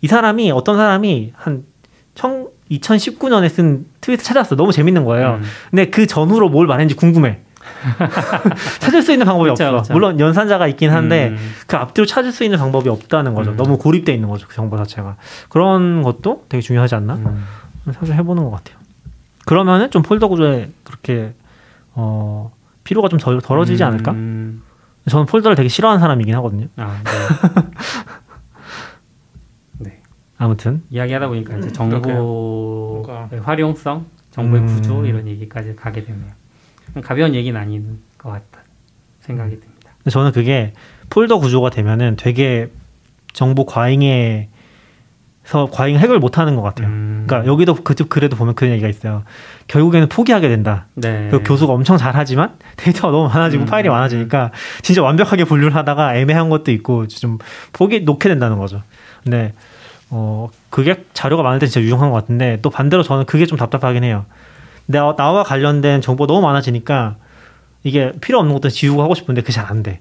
[0.00, 1.64] 이 사람이 어떤 사람이 한
[2.70, 4.54] 2019년에 쓴 트위터 찾았어.
[4.54, 5.40] 너무 재밌는 거예요.
[5.40, 5.42] 음.
[5.70, 7.40] 근데 그 전후로 뭘 말했는지 궁금해.
[8.78, 9.82] 찾을 수 있는 방법이 그쵸, 없어.
[9.82, 9.92] 그쵸.
[9.92, 11.52] 물론 연산자가 있긴 한데 음.
[11.66, 13.50] 그 앞뒤로 찾을 수 있는 방법이 없다는 거죠.
[13.50, 13.56] 음.
[13.56, 14.46] 너무 고립돼 있는 거죠.
[14.46, 15.16] 그 정보 자체가.
[15.48, 17.14] 그런 것도 되게 중요하지 않나?
[17.14, 17.44] 음.
[17.92, 18.76] 사실 해보는 것 같아요.
[19.44, 21.34] 그러면은 좀 폴더 구조에 그렇게
[21.94, 22.52] 어
[22.84, 24.12] 피로가 좀 덜, 덜어지지 않을까?
[24.12, 24.62] 음.
[25.08, 26.66] 저는 폴더를 되게 싫어하는 사람이긴 하거든요.
[26.76, 27.10] 아, 네.
[30.38, 30.44] 네.
[30.44, 33.02] 아무튼 이야기하다 보니까 이제 그러게요.
[33.06, 34.66] 정보의 활용성, 정보의 음.
[34.66, 36.32] 구조 이런 얘기까지 가게 되네요.
[37.02, 38.60] 가벼운 얘기는 아닌 것 같다
[39.20, 39.90] 생각이 듭니다.
[39.98, 40.72] 근데 저는 그게
[41.10, 42.70] 폴더 구조가 되면은 되게
[43.32, 44.48] 정보 과잉에
[45.44, 46.88] 서 과잉 해결 못하는 것 같아요.
[46.88, 47.24] 음.
[47.26, 49.22] 그러니까 여기도 그쪽 글에도 보면 그런 얘기가 있어요.
[49.68, 50.86] 결국에는 포기하게 된다.
[50.94, 51.28] 네.
[51.30, 53.66] 그 교수가 엄청 잘하지만 데이터가 너무 많아지고 음.
[53.66, 54.50] 파일이 많아지니까
[54.82, 57.38] 진짜 완벽하게 분류를 하다가 애매한 것도 있고 좀
[57.72, 58.82] 포기 놓게 된다는 거죠.
[59.22, 59.52] 근데
[60.10, 64.04] 어 그게 자료가 많을 때 진짜 유용한 것 같은데 또 반대로 저는 그게 좀 답답하긴
[64.04, 64.24] 해요.
[64.86, 67.16] 나, 나와 관련된 정보 너무 많아지니까
[67.82, 70.00] 이게 필요 없는 것도 지우고 하고 싶은데 그게 잘 안 돼.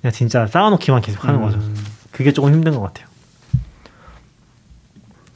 [0.00, 1.56] 그냥 진짜 쌓아놓기만 계속 하는 거죠.
[1.58, 1.74] 음.
[2.10, 3.06] 그게 조금 힘든 것 같아요.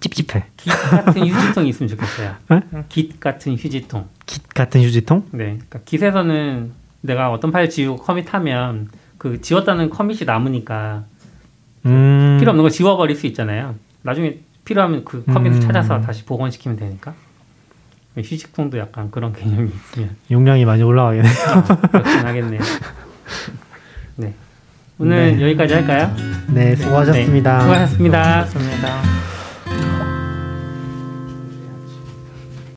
[0.01, 0.45] 찝찝해.
[0.57, 2.35] 깃 같은 휴지통이 있으면 좋겠어요.
[2.51, 2.61] 네?
[2.89, 4.07] 깃 같은 휴지통.
[4.27, 5.25] 깃 같은 휴지통?
[5.33, 5.45] 네.
[5.69, 8.89] 그러니까 깃에서는 내가 어떤 파일 지우고 커밋하면
[9.19, 11.05] 그 지웠다는 커밋이 남으니까
[11.87, 12.37] 음.
[12.39, 13.75] 필요 없는 걸 지워버릴 수 있잖아요.
[14.09, 15.61] 나중에 필요하면 그 커밋을 음.
[15.61, 17.15] 찾아서 다시 복원시키면 되니까.
[18.17, 21.29] 휴지통도 약간 그런 개념이 있으면 용량이 많이 올라가겠네.
[21.93, 22.61] 그렇긴 하겠네요.
[24.17, 24.35] 네.
[24.99, 25.43] 오늘 네.
[25.45, 26.13] 여기까지 할까요?
[26.49, 27.61] 네, 수고하셨습니다.
[27.61, 28.45] 수고하셨습니다.
[28.47, 29.38] 좋습니다.